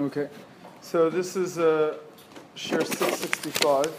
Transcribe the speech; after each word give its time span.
Okay, 0.00 0.30
so 0.80 1.10
this 1.10 1.36
is 1.36 1.58
uh, 1.58 1.98
share 2.54 2.82
665. 2.82 3.92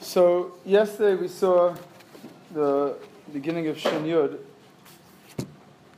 So 0.00 0.54
yesterday 0.66 1.14
we 1.14 1.28
saw 1.28 1.76
the 2.52 2.96
beginning 3.32 3.68
of 3.68 3.78
Shin. 3.78 4.02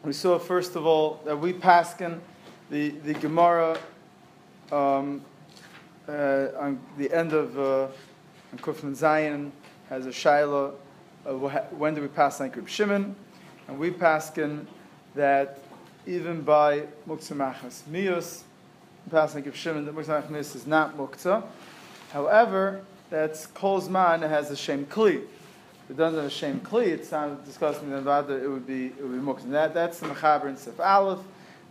We 0.05 0.13
saw 0.13 0.39
first 0.39 0.77
of 0.77 0.85
all 0.85 1.23
that 1.25 1.41
we 1.41 1.55
paskin 1.55 2.21
the 2.71 2.91
the 2.91 3.15
Gemara 3.15 3.79
um, 4.71 5.23
uh, 6.07 6.49
on 6.59 6.79
the 6.99 7.11
end 7.11 7.33
of 7.33 7.59
uh, 7.59 7.89
Kufman 8.59 8.95
Zion 8.95 9.51
has 9.89 10.05
a 10.05 10.11
shaila 10.11 10.75
wh- 11.25 11.73
when 11.73 11.95
do 11.95 12.03
we 12.03 12.09
pass 12.09 12.39
Reb 12.39 12.69
Shimon, 12.69 13.17
and 13.67 13.79
we 13.79 13.91
paskin 13.91 14.67
that 15.15 15.59
even 16.07 16.43
by 16.43 16.85
Muktzah 17.09 17.33
Machmas 17.33 17.83
Miyus, 17.83 18.43
passing 19.11 19.47
of 19.47 19.57
Shimon, 19.57 19.85
that 19.85 19.95
Muktzah 19.95 20.27
Machmas 20.27 20.57
is 20.57 20.67
not 20.67 20.97
Muktzah. 20.97 21.45
However, 22.13 22.83
that's 23.11 23.47
Kolzman, 23.49 24.21
has 24.29 24.51
a 24.51 24.57
Shem 24.57 24.87
Kli. 24.87 25.17
If 25.17 25.91
it 25.91 25.97
doesn't 25.97 26.19
have 26.19 26.27
a 26.27 26.31
Shem 26.31 26.61
Kli, 26.61 26.89
it's 26.89 27.13
not 27.13 27.45
discussing 27.45 27.91
the 27.91 28.01
Vada, 28.01 28.35
it 28.43 28.49
would 28.49 28.67
be, 28.67 28.87
it 28.87 29.03
would 29.03 29.13
be 29.13 29.19
Muktzah. 29.19 29.51
That, 29.51 29.75
that's 29.75 30.01
the 30.01 30.07
Mechaber 30.07 30.49
in 30.49 30.57
Sif 30.57 30.81
Aleph, 30.81 31.21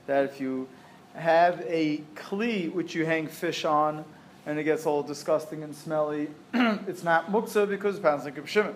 that 0.05 0.25
if 0.25 0.39
you 0.39 0.67
have 1.15 1.61
a 1.67 2.01
Kli 2.15 2.71
which 2.71 2.93
you 2.95 3.05
hang 3.05 3.27
fish 3.27 3.65
on, 3.65 4.05
and 4.45 4.57
it 4.57 4.63
gets 4.63 4.85
all 4.85 5.03
disgusting 5.03 5.63
and 5.63 5.75
smelly, 5.75 6.27
it's 6.53 7.03
not 7.03 7.31
Muktzah 7.31 7.67
because 7.67 7.99
passing 7.99 8.37
of 8.37 8.49
Shimon. 8.49 8.75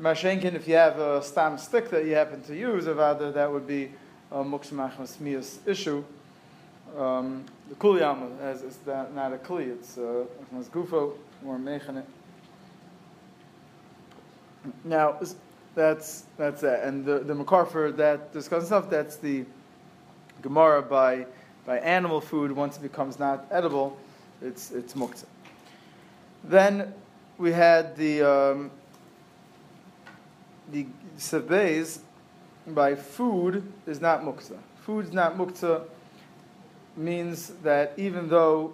Mashenkin, 0.00 0.54
if 0.54 0.66
you 0.66 0.76
have 0.76 0.98
a 0.98 1.22
stam 1.22 1.58
stick 1.58 1.90
that 1.90 2.06
you 2.06 2.14
happen 2.14 2.42
to 2.44 2.56
use, 2.56 2.86
Avada, 2.86 3.34
that 3.34 3.52
would 3.52 3.66
be 3.66 3.90
a 4.30 4.36
Muktzah 4.36 4.72
Machmas 4.72 5.16
Miyas 5.16 5.58
issue. 5.66 6.04
Um, 6.96 7.44
the 7.68 7.74
Kuliyama 7.76 8.40
as 8.40 8.62
it's 8.62 8.78
not, 8.86 9.14
not 9.14 9.32
a 9.32 9.36
Kli, 9.36 9.72
it's 9.72 9.96
uh, 9.96 10.24
Gufo 10.72 11.12
or 11.46 11.58
Mechane. 11.58 12.02
Now, 14.84 15.18
that's 15.74 16.24
that's 16.38 16.60
that. 16.60 16.84
And 16.84 17.04
the, 17.04 17.20
the 17.20 17.34
Makar 17.34 17.64
for 17.64 17.92
that 17.92 18.32
discussion 18.32 18.66
stuff, 18.66 18.90
that's 18.90 19.16
the 19.16 19.44
Gemara 20.42 20.82
by 20.82 21.26
by 21.64 21.78
animal 21.78 22.20
food, 22.20 22.52
once 22.52 22.76
it 22.76 22.82
becomes 22.82 23.18
not 23.18 23.46
edible, 23.50 23.96
it's 24.42 24.70
it's 24.72 24.94
Muktzah. 24.94 25.26
Then 26.44 26.92
we 27.38 27.52
had 27.52 27.96
the 27.96 28.22
um, 28.22 28.70
the 30.72 30.86
Sif 31.16 31.44
Beis 31.44 32.00
by 32.74 32.94
food 32.94 33.62
is 33.86 34.00
not 34.00 34.22
muktzah. 34.22 34.58
Food 34.82 35.06
is 35.06 35.12
not 35.12 35.36
muktzah 35.36 35.84
means 36.96 37.48
that 37.62 37.92
even 37.96 38.28
though 38.28 38.72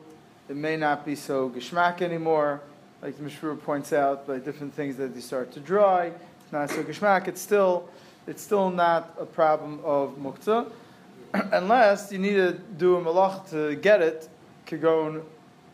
it 0.48 0.56
may 0.56 0.76
not 0.76 1.04
be 1.04 1.14
so 1.14 1.50
geshmak 1.50 2.02
anymore, 2.02 2.60
like 3.02 3.16
the 3.16 3.24
Mishpur 3.24 3.60
points 3.62 3.92
out, 3.92 4.26
by 4.26 4.38
different 4.38 4.74
things 4.74 4.96
that 4.96 5.14
they 5.14 5.20
start 5.20 5.52
to 5.52 5.60
dry, 5.60 6.06
it's 6.06 6.52
not 6.52 6.70
so 6.70 6.82
geshmak, 6.82 7.28
it's 7.28 7.40
still, 7.40 7.88
it's 8.26 8.42
still 8.42 8.70
not 8.70 9.14
a 9.18 9.26
problem 9.26 9.80
of 9.84 10.16
muktzah, 10.16 10.70
unless 11.52 12.12
you 12.12 12.18
need 12.18 12.34
to 12.34 12.52
do 12.52 12.96
a 12.96 13.00
malach 13.00 13.48
to 13.50 13.76
get 13.76 14.00
it, 14.00 14.28
kagon 14.66 15.22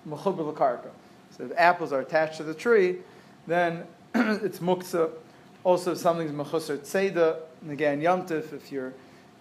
mechubel 0.08 0.54
karka. 0.54 0.90
So 1.36 1.44
if 1.44 1.52
apples 1.56 1.92
are 1.92 2.00
attached 2.00 2.38
to 2.38 2.42
the 2.42 2.54
tree, 2.54 2.98
then 3.46 3.84
it's 4.14 4.58
muktzah. 4.58 5.10
Also, 5.64 5.92
if 5.92 5.98
something's 5.98 6.32
mechusar 6.32 6.78
tzeda, 6.78 7.36
again, 7.68 8.00
yomtiv, 8.00 8.52
if 8.52 8.72
you're 8.72 8.92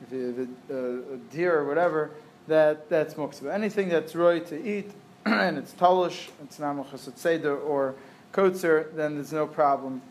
if 0.04 0.12
you 0.12 0.50
have 0.70 0.78
a, 0.78 1.18
deer 1.32 1.60
or 1.60 1.66
whatever, 1.66 2.12
that 2.48 2.90
that's 2.90 3.16
muktzah. 3.16 3.54
Anything 3.54 3.90
that's 3.90 4.16
roy 4.16 4.40
to 4.40 4.64
eat 4.64 4.92
and 5.26 5.58
it's 5.58 5.74
talish, 5.74 6.30
it's 6.44 6.60
not 6.60 6.76
mechusar 6.76 7.12
tzeda 7.14 7.64
or 7.64 7.96
kotzer, 8.34 8.94
then 8.96 9.16
there's 9.16 9.34
no 9.34 9.48
problem. 9.48 10.02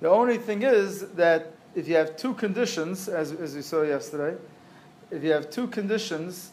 The 0.00 0.10
only 0.10 0.38
thing 0.38 0.62
is 0.62 1.08
that 1.12 1.52
if 1.74 1.88
you 1.88 1.94
have 1.96 2.16
two 2.16 2.34
conditions, 2.34 3.08
as, 3.08 3.32
as 3.32 3.54
we 3.54 3.62
saw 3.62 3.82
yesterday, 3.82 4.36
if 5.10 5.22
you 5.22 5.30
have 5.32 5.50
two 5.50 5.66
conditions, 5.68 6.52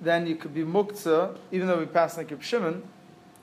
then 0.00 0.26
you 0.26 0.36
could 0.36 0.54
be 0.54 0.62
muktzah, 0.62 1.36
even 1.50 1.66
though 1.66 1.78
we 1.78 1.86
pass 1.86 2.16
like 2.16 2.30
Reb 2.30 2.42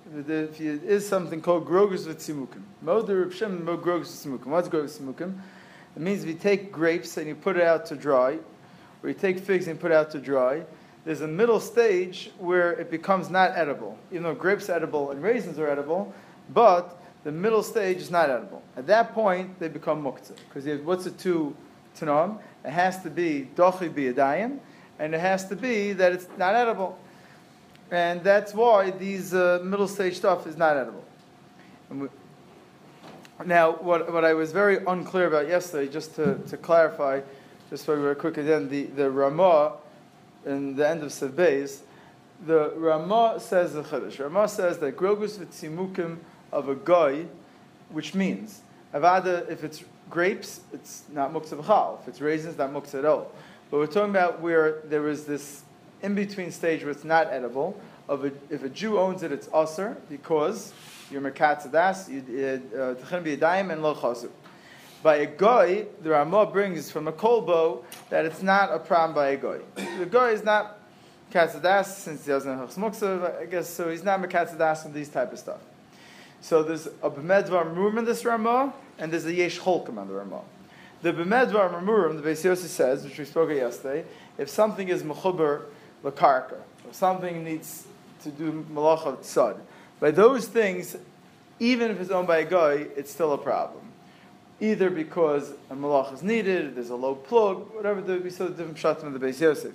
Shimon, 0.10 0.26
there 0.26 0.48
is 0.58 1.08
something 1.08 1.42
called 1.42 1.66
grogus 1.66 2.06
v'tzimukim. 2.06 2.64
Moder 2.82 3.26
Reb 3.26 3.64
mo 3.64 3.78
grogus 3.78 4.26
v'tzimukim. 4.26 4.48
What's 4.48 4.70
grogus 4.70 5.00
v'tzimukim? 5.00 5.38
It 5.96 6.02
means 6.02 6.24
if 6.24 6.30
you 6.30 6.36
take 6.36 6.72
grapes 6.72 7.18
and 7.18 7.28
you 7.28 7.36
put 7.36 7.58
it 7.58 7.64
out 7.64 7.86
to 7.88 7.96
dry, 7.96 8.40
or 9.04 9.10
you 9.10 9.14
take 9.14 9.40
figs 9.40 9.68
and 9.68 9.80
put 9.80 9.92
it 9.92 9.96
out 9.96 10.12
to 10.12 10.20
dry, 10.20 10.64
there's 11.06 11.22
a 11.22 11.28
middle 11.28 11.60
stage 11.60 12.32
where 12.38 12.74
it 12.74 12.92
becomes 12.92 13.30
not 13.30 13.58
edible. 13.58 13.98
Even 14.12 14.24
though 14.24 14.36
grapes 14.36 14.70
are 14.70 14.74
edible 14.74 15.12
and 15.12 15.24
raisins 15.24 15.58
are 15.58 15.70
edible, 15.70 16.14
but 16.54 17.02
the 17.24 17.32
middle 17.32 17.64
stage 17.64 17.98
is 17.98 18.12
not 18.12 18.30
edible. 18.30 18.62
At 18.78 18.88
that 18.88 19.14
point, 19.14 19.60
they 19.60 19.68
become 19.68 20.04
muktzah. 20.04 20.36
Because 20.48 20.82
what's 20.82 21.06
the 21.06 21.12
two 21.12 21.56
tanam? 21.98 22.40
It 22.64 22.72
has 22.72 23.02
to 23.04 23.10
be 23.10 23.50
dochi 23.56 23.90
biyadayim, 23.90 24.60
and 25.00 25.16
it 25.16 25.20
has 25.20 25.48
to 25.50 25.56
be 25.56 25.94
that 25.94 26.12
it's 26.12 26.28
not 26.38 26.56
edible. 26.56 26.98
And 27.92 28.24
that's 28.24 28.54
why 28.54 28.92
these 28.92 29.34
uh, 29.34 29.60
middle 29.64 29.88
stage 29.88 30.18
stuff 30.18 30.46
is 30.46 30.58
not 30.58 30.78
edible. 30.78 31.04
We, 31.90 32.08
now, 33.46 33.72
what, 33.72 34.12
what 34.12 34.26
I 34.26 34.34
was 34.34 34.52
very 34.52 34.84
unclear 34.86 35.28
about 35.28 35.48
yesterday, 35.48 35.92
just 35.92 36.16
to, 36.16 36.38
to 36.50 36.58
clarify, 36.58 37.22
just 37.70 37.86
very 37.86 38.16
quickly, 38.16 38.44
then 38.44 38.70
the, 38.70 38.84
the 38.86 39.10
Ramah 39.10 39.74
in 40.46 40.76
the 40.76 40.88
end 40.88 41.04
of 41.04 41.12
Sif 41.12 41.32
Beis, 41.32 41.80
the 42.46 42.74
Ramah 42.76 43.40
says 43.40 43.74
the 43.74 43.84
Chiddush. 43.84 44.20
Ramah 44.20 44.48
says 44.48 44.78
that 44.80 44.96
grogus 44.96 45.38
v'tzimukim 45.38 46.18
of 46.52 46.70
a 46.70 46.76
guy, 46.76 47.26
which 47.90 48.14
means, 48.14 48.62
avada, 48.94 49.50
if 49.50 49.64
it's 49.64 49.84
grapes, 50.10 50.62
it's 50.74 51.04
not 51.12 51.34
muktzah 51.34 51.62
b'chal. 51.62 52.02
If 52.02 52.08
it's 52.08 52.22
raisins, 52.22 52.58
not 52.58 52.72
muktzah 52.72 53.00
at 53.00 53.06
all. 53.06 53.32
But 53.70 53.78
we're 53.78 53.88
talking 53.88 54.10
about 54.10 54.42
where 54.42 54.82
there 54.86 55.08
is 55.10 55.26
this 55.26 55.64
in 56.02 56.16
between 56.16 56.52
stage 56.52 56.82
where 56.82 56.92
it's 56.92 57.04
not 57.04 57.28
edible. 57.28 57.80
Of 58.08 58.26
a, 58.26 58.32
if 58.50 58.64
a 58.64 58.70
Jew 58.70 58.98
owns 58.98 59.22
it, 59.22 59.32
it's 59.32 59.48
usr 59.48 59.96
because 60.10 60.74
you're 61.12 61.22
mekatzadas, 61.22 62.10
you 62.10 62.20
uh, 62.20 62.78
uh, 62.78 62.96
tchin 62.96 63.24
b'yadayim 63.24 63.72
and 63.72 63.84
lo. 63.84 63.94
By 65.02 65.18
a 65.18 65.26
goy, 65.28 65.86
the 66.02 66.10
Ramah 66.10 66.48
brings 66.48 66.92
from 66.92 67.08
a 67.08 67.12
kolbo 67.12 67.84
that 68.10 68.26
it's 68.26 68.42
not 68.42 68.74
a 68.74 68.80
problem 68.80 69.16
by 69.16 69.30
a 69.30 69.38
goy. 69.38 69.62
The 69.98 70.06
goy 70.06 70.32
is 70.32 70.44
not 70.44 70.80
katzadas 71.32 71.86
since 71.86 72.26
he 72.26 72.32
doesn't 72.32 72.58
have 72.58 72.70
muktzah, 72.72 73.42
I 73.42 73.46
guess, 73.46 73.70
so 73.70 73.90
he's 73.90 74.04
not 74.04 74.22
mekatzadas 74.22 74.84
from 74.84 74.94
these 74.94 75.10
type 75.10 75.32
of 75.32 75.40
stuff. 75.40 75.62
So 76.42 76.64
there's 76.64 76.88
a 76.88 77.10
b'medvar 77.10 77.74
murim 77.76 78.00
in 78.00 78.06
this 78.06 78.26
Ramah, 78.26 78.74
and 78.98 79.12
there's 79.12 79.26
a 79.26 79.34
yesh 79.34 79.60
cholkim 79.60 79.98
on 79.98 80.08
the 80.08 80.16
Ramah. 80.16 80.42
The 81.02 81.14
b'medvar 81.14 81.82
murim, 81.84 82.22
the 82.22 82.28
Beis 82.28 82.58
says, 82.58 83.04
which 83.04 83.20
we 83.20 83.26
spoke 83.26 83.52
yesterday, 83.52 84.06
if 84.38 84.50
something 84.50 84.90
is 84.90 85.04
mechuber 85.04 85.64
lakarka, 86.04 86.58
if 86.88 86.96
something 86.96 87.44
needs 87.44 87.86
to 88.24 88.30
do 88.32 88.66
malacha 88.72 89.18
tzad, 89.18 89.60
by 90.00 90.12
those 90.12 90.48
things, 90.48 90.96
even 91.60 91.92
if 91.92 92.00
it's 92.00 92.12
owned 92.12 92.28
by 92.28 92.40
a 92.40 92.46
guy, 92.46 92.88
it's 92.96 93.12
still 93.12 93.34
a 93.34 93.38
problem. 93.38 93.84
Either 94.62 94.90
because 94.90 95.52
a 95.70 95.76
malach 95.76 96.14
is 96.14 96.22
needed, 96.22 96.76
there's 96.76 96.90
a 96.90 96.96
low 96.96 97.16
plug, 97.16 97.74
whatever 97.74 98.02
the, 98.02 98.18
we 98.20 98.30
saw 98.30 98.46
the 98.46 98.52
different 98.52 98.78
shots 98.78 99.04
in 99.04 99.14
the 99.14 99.20
Beis 99.20 99.40
Yosef. 99.40 99.74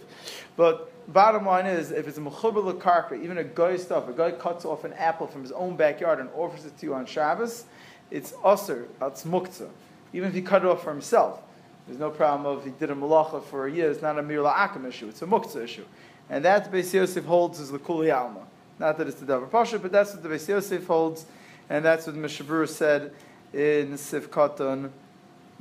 But 0.57 0.91
bottom 1.12 1.47
line 1.47 1.67
is, 1.67 1.91
if 1.91 2.07
it's 2.07 2.19
a 2.19 2.21
mechuber 2.21 2.79
karka, 2.79 3.23
even 3.23 3.39
a 3.39 3.45
guy 3.45 3.77
stuff, 3.77 4.09
a 4.09 4.12
guy 4.12 4.33
cuts 4.33 4.65
off 4.65 4.85
an 4.85 4.93
apple 4.95 5.27
from 5.27 5.43
his 5.43 5.53
own 5.53 5.77
backyard 5.77 6.21
and 6.21 6.29
offers 6.35 6.67
it 6.67 6.77
to 6.79 6.87
you 6.87 6.95
on 6.95 7.06
Shabbos, 7.06 7.65
it's 8.11 8.33
usr, 8.33 8.87
it's 9.01 9.25
muktzah. 9.25 9.71
Even 10.12 10.29
if 10.29 10.35
he 10.35 10.43
cut 10.43 10.62
it 10.62 10.69
off 10.69 10.85
for 10.85 10.91
himself, 10.91 11.41
there's 11.87 11.99
no 11.99 12.11
problem 12.11 12.47
of 12.47 12.65
he 12.65 12.71
did 12.71 12.91
a 12.91 12.95
malacha 12.95 13.43
for 13.45 13.67
a 13.67 13.73
year. 13.73 13.91
It's 13.91 14.03
not 14.03 14.19
a 14.19 14.23
mir 14.23 14.41
la'akim 14.41 14.87
issue; 14.87 15.09
it's 15.09 15.23
a 15.23 15.27
muktzah 15.27 15.65
issue, 15.65 15.85
and 16.31 16.45
that 16.45 16.71
the 16.71 16.79
Beis 16.79 16.93
Yosef 16.93 17.25
holds 17.25 17.61
is 17.61 17.71
the 17.71 17.79
kuli 17.79 18.11
alma. 18.11 18.41
Not 18.79 18.99
that 18.99 19.06
it's 19.06 19.21
the 19.21 19.26
davar 19.26 19.50
pasha, 19.50 19.79
but 19.79 19.93
that's 19.93 20.15
what 20.15 20.23
the 20.23 20.29
Beis 20.29 20.49
Yosef 20.49 20.87
holds, 20.87 21.26
and 21.71 21.85
that's 21.85 22.06
what 22.06 22.17
Mishabur 22.17 22.69
said 22.69 23.12
in 23.53 23.97
Sif 23.97 24.31
Katan 24.31 24.91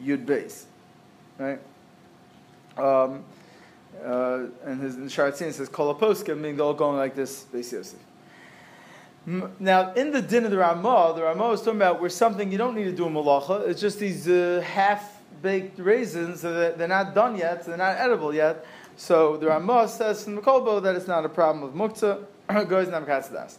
Yud 0.02 0.26
Beis, 0.26 0.64
right? 1.38 1.60
Um, 2.78 3.24
uh, 4.04 4.46
and 4.66 4.82
his 4.82 4.96
in 4.96 5.06
Sharatzin 5.06 5.54
says 5.54 5.70
Kolaposka, 5.70 6.36
meaning 6.36 6.58
they're 6.58 6.66
all 6.66 6.74
going 6.74 6.98
like 6.98 7.16
this, 7.16 7.46
Beis 7.54 7.72
Yosef. 7.72 8.00
Now, 9.26 9.94
in 9.94 10.12
the 10.12 10.22
din 10.22 10.44
of 10.44 10.52
the 10.52 10.58
Ramah, 10.58 11.14
the 11.16 11.24
Ramah 11.24 11.52
is 11.52 11.62
talking 11.62 11.78
about 11.78 12.02
where 12.02 12.10
something 12.10 12.52
you 12.52 12.58
don't 12.58 12.76
need 12.76 12.84
to 12.86 12.92
do 12.92 13.06
a 13.06 13.10
malacha. 13.10 13.66
It's 13.70 13.80
just 13.80 13.98
these 13.98 14.28
uh, 14.28 14.62
half-baked 14.66 15.80
raisins 15.80 16.42
that 16.42 16.78
they're 16.78 16.90
not 16.90 17.16
done 17.16 17.38
yet, 17.38 17.64
so 17.64 17.70
they're 17.72 17.78
not 17.78 17.96
edible 17.98 18.34
yet. 18.34 18.66
So 18.96 19.38
the 19.38 19.48
Ramah 19.48 19.88
says 19.88 20.24
from 20.24 20.36
the 20.36 20.42
Kolbo 20.42 20.82
that 20.84 20.96
it's 20.96 21.08
not 21.08 21.26
a 21.26 21.30
problem 21.30 21.64
of 21.64 21.74
muktzah, 21.74 22.26
goes 22.70 22.88
namkatzadas. 22.88 23.58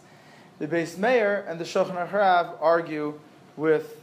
The 0.59 0.67
base 0.67 0.97
mayor 0.97 1.45
and 1.47 1.59
the 1.59 1.65
Shulchan 1.65 2.09
Harav 2.09 2.55
argue 2.61 3.19
with 3.57 4.01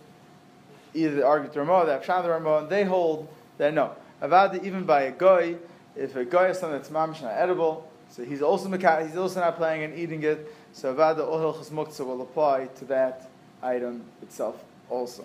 either 0.94 1.16
the 1.16 1.26
argue 1.26 1.50
the 1.50 1.60
Ramah, 1.60 1.86
the 1.86 1.98
Akshan 1.98 2.22
the 2.22 2.30
Ramah, 2.30 2.58
and 2.58 2.68
they 2.68 2.84
hold 2.84 3.28
that 3.58 3.72
no, 3.72 3.92
avada 4.22 4.62
even 4.62 4.84
by 4.84 5.02
a 5.02 5.12
guy, 5.12 5.56
if 5.96 6.16
a 6.16 6.24
guy 6.24 6.48
is 6.48 6.58
something 6.58 6.78
that's 6.78 6.90
mamish 6.90 7.22
not 7.22 7.32
edible, 7.32 7.88
So 8.10 8.24
he's 8.24 8.42
also 8.42 8.70
he's 8.70 9.16
also 9.16 9.40
not 9.40 9.56
playing 9.56 9.84
and 9.84 9.98
eating 9.98 10.22
it. 10.22 10.54
So 10.72 10.94
avada 10.94 11.26
or 11.26 11.38
hilchas 11.38 11.70
muktzah 11.70 12.04
will 12.04 12.20
apply 12.20 12.68
to 12.76 12.84
that 12.86 13.30
item 13.62 14.04
itself 14.20 14.62
also. 14.90 15.24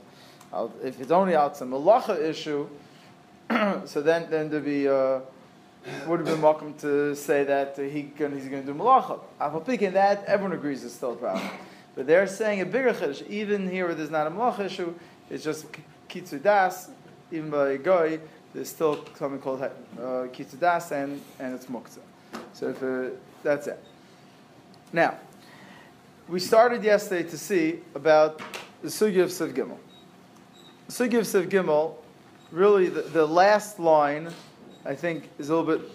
If 0.81 1.01
it's 1.01 1.11
only 1.11 1.35
out 1.35 1.57
some 1.57 1.71
malacha 1.71 2.21
issue, 2.21 2.69
so 3.85 4.01
then 4.01 4.29
then 4.29 4.49
there'd 4.49 4.63
be 4.63 4.87
uh, 4.87 5.19
would 6.05 6.19
have 6.19 6.27
been 6.27 6.41
welcome 6.41 6.73
to 6.75 7.15
say 7.15 7.43
that 7.43 7.77
he 7.77 8.11
can, 8.15 8.33
he's 8.33 8.47
going 8.49 8.65
to 8.65 8.73
do 8.73 8.77
malacha. 8.77 9.19
After 9.39 9.59
picking 9.59 9.93
that, 9.93 10.25
everyone 10.25 10.53
agrees 10.57 10.83
is 10.83 10.93
still 10.93 11.13
a 11.13 11.15
problem. 11.15 11.49
But 11.95 12.07
they're 12.07 12.27
saying 12.27 12.61
a 12.61 12.65
bigger 12.65 12.93
chiddush. 12.93 13.27
Even 13.29 13.69
here, 13.69 13.85
where 13.85 13.95
there's 13.95 14.11
not 14.11 14.27
a 14.27 14.31
malacha 14.31 14.65
issue, 14.65 14.93
it's 15.29 15.43
just 15.43 15.65
kitzu 16.09 16.41
das. 16.41 16.89
Even 17.31 17.49
by 17.49 17.71
a 17.71 17.77
goy, 17.77 18.19
there's 18.53 18.69
still 18.69 19.03
something 19.15 19.41
called 19.41 19.61
uh, 19.61 19.71
kitzu 20.31 20.59
das, 20.59 20.91
and 20.91 21.21
and 21.39 21.55
it's 21.55 21.65
muktzah. 21.65 21.99
So 22.53 22.69
if, 22.69 22.83
uh, 22.83 23.15
that's 23.43 23.67
it. 23.67 23.83
Now, 24.93 25.17
we 26.27 26.39
started 26.39 26.83
yesterday 26.83 27.29
to 27.29 27.37
see 27.37 27.79
about 27.95 28.41
the 28.81 28.89
sugi 28.89 29.21
of 29.21 29.29
Siv 29.29 29.53
Gimel. 29.53 29.77
Of 30.87 30.93
Siv 31.27 31.49
Gimel, 31.49 31.95
really 32.51 32.87
the, 32.87 33.01
the 33.01 33.25
last 33.25 33.79
line, 33.79 34.29
I 34.87 34.95
think, 34.95 35.29
is 35.37 35.49
a 35.49 35.55
little 35.55 35.77
bit 35.77 35.89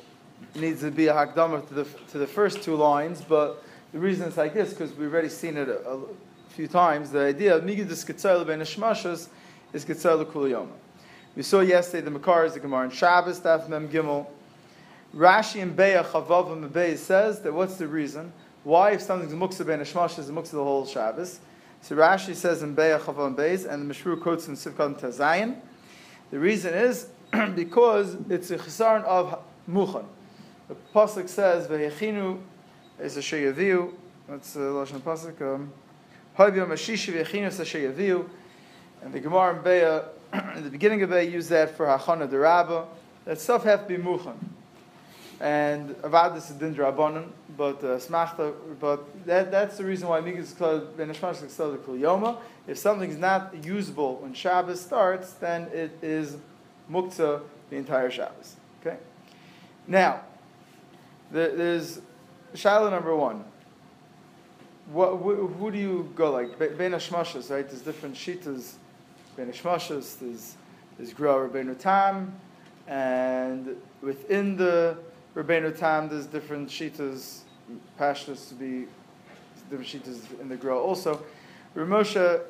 needs 0.54 0.80
to 0.80 0.90
be 0.90 1.06
a 1.06 1.14
hakdama 1.14 1.66
to 1.68 1.74
the 1.74 1.84
to 2.10 2.18
the 2.18 2.26
first 2.26 2.62
two 2.62 2.76
lines, 2.76 3.22
but 3.22 3.62
the 3.92 3.98
reason 3.98 4.28
it's 4.28 4.36
like 4.36 4.54
this 4.54 4.70
because 4.70 4.92
we've 4.92 5.12
already 5.12 5.28
seen 5.28 5.56
it 5.56 5.68
a, 5.68 5.78
a 5.88 6.00
few 6.48 6.68
times. 6.68 7.10
The 7.10 7.20
idea 7.20 7.56
of 7.56 7.62
migidus 7.64 8.04
ketzayel 8.04 8.46
ben 8.46 8.60
is 8.60 9.84
ketzayel 9.84 10.24
kuliyoma. 10.26 10.68
We 11.34 11.42
saw 11.42 11.60
yesterday 11.60 12.04
the 12.04 12.10
Makar 12.10 12.44
is 12.44 12.54
the 12.54 12.60
Gemara 12.60 12.84
in 12.84 12.90
Shabbos, 12.90 13.40
Daf 13.40 13.68
Mem 13.68 13.88
Gimel. 13.88 14.26
Rashi 15.14 15.62
and 15.62 15.76
Beya 15.76 16.04
Chavav 16.04 16.52
and 16.52 16.98
says 16.98 17.40
that 17.40 17.52
what's 17.52 17.76
the 17.76 17.86
reason? 17.86 18.32
Why, 18.64 18.92
if 18.92 19.02
something's 19.02 19.32
muksa 19.32 19.66
ben 19.66 19.80
ishmash, 19.80 20.18
is 20.18 20.30
muksa 20.30 20.52
the 20.52 20.64
whole 20.64 20.86
Shabbos? 20.86 21.40
So 21.80 21.96
Rashi 21.96 22.34
says 22.34 22.62
in 22.62 22.76
Beya 22.76 23.00
Chavav 23.00 23.26
and 23.28 23.36
Beis, 23.36 23.66
and 23.66 23.90
the 23.90 23.94
Mishru 23.94 24.20
quotes 24.20 24.48
in 24.48 24.54
Sivkot 24.54 25.00
Tazayin. 25.00 25.56
The 26.30 26.38
reason 26.38 26.74
is 26.74 27.08
because 27.54 28.16
it's 28.28 28.50
a 28.50 28.58
chisaron 28.58 29.04
of 29.04 29.38
muchan. 29.68 30.04
The 30.68 30.76
pasuk 30.94 31.28
says 31.28 31.66
v'yechinu 31.68 32.40
is 33.00 33.16
a 33.16 33.20
sheyaviu. 33.20 33.92
That's 34.28 34.52
the 34.54 34.60
lashon 34.60 35.00
pasuk. 35.00 35.40
Um. 35.42 35.72
And 39.04 39.12
the 39.12 39.20
Gemara 39.20 39.56
in 39.56 39.62
Beya, 39.62 40.04
in 40.56 40.64
the 40.64 40.70
beginning 40.70 41.02
of 41.02 41.10
Beya, 41.10 41.30
used 41.30 41.50
that 41.50 41.76
for 41.76 41.86
hachana 41.86 42.26
derabba. 42.28 42.86
That 43.24 43.40
stuff 43.40 43.64
have 43.64 43.86
to 43.86 43.96
be 43.96 44.02
muchan 44.02 44.36
and 45.42 45.90
avadis 46.02 46.50
is 46.50 46.56
din 46.56 46.72
drabanan, 46.72 47.26
but 47.56 47.78
uh, 47.82 47.98
smachta, 47.98 48.54
but 48.78 49.04
that, 49.26 49.50
that's 49.50 49.76
the 49.76 49.84
reason 49.84 50.06
why 50.06 50.20
migas 50.20 50.38
is 50.38 50.52
called 50.52 50.96
ben 50.96 51.10
is 51.10 51.18
called 51.18 51.80
yoma. 52.00 52.38
If 52.68 52.78
something's 52.78 53.18
not 53.18 53.52
usable 53.64 54.16
when 54.16 54.34
Shabbos 54.34 54.80
starts, 54.80 55.32
then 55.32 55.62
it 55.72 55.98
is 56.00 56.36
muktzah 56.92 57.42
the 57.70 57.76
entire 57.76 58.10
Shabbos. 58.10 58.56
Okay. 58.80 58.96
Now, 59.86 60.20
there, 61.30 61.54
there's 61.56 62.00
shiloh 62.54 62.90
number 62.90 63.16
one. 63.16 63.44
What, 64.92 65.16
who, 65.16 65.46
who 65.46 65.70
do 65.70 65.78
you 65.78 66.12
go 66.14 66.30
like? 66.32 66.58
Ben 66.58 66.92
Hashmashas, 66.92 67.50
right? 67.50 67.66
There's 67.66 67.82
different 67.82 68.14
shitas. 68.14 68.74
Ben 69.36 69.50
Hashmashas, 69.50 70.18
there's 70.18 70.56
there's 70.98 71.14
Gra 71.14 71.48
Rabbeinu 71.48 71.78
Tam, 71.78 72.34
and 72.86 73.76
within 74.02 74.56
the 74.56 74.96
Rabbeinu 75.34 75.76
Tam, 75.76 76.08
there's 76.08 76.26
different 76.26 76.68
shitas, 76.68 77.40
pashtas 77.98 78.48
to 78.50 78.54
be 78.54 78.86
different 79.70 79.88
shitas 79.88 80.40
in 80.40 80.48
the 80.48 80.56
Gra 80.56 80.78
also. 80.78 81.24
Ramosha 81.74 82.42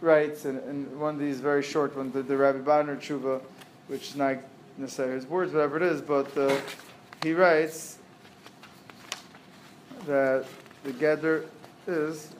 writes, 0.00 0.46
in 0.46 0.98
one 0.98 1.16
of 1.16 1.20
these 1.20 1.40
very 1.40 1.62
short 1.62 1.94
ones, 1.94 2.14
the, 2.14 2.22
the 2.22 2.36
Rabbi 2.36 2.58
Badner 2.60 2.96
Tshuva, 2.98 3.42
which 3.90 4.10
is 4.10 4.16
not 4.16 4.36
necessarily 4.78 5.16
his 5.16 5.26
words, 5.26 5.52
whatever 5.52 5.76
it 5.76 5.82
is, 5.82 6.00
but 6.00 6.36
uh, 6.38 6.56
he 7.24 7.32
writes 7.32 7.98
that 10.06 10.46
the 10.84 10.92
gather 10.92 11.44
is, 11.88 12.32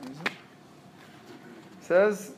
says, 1.80 2.32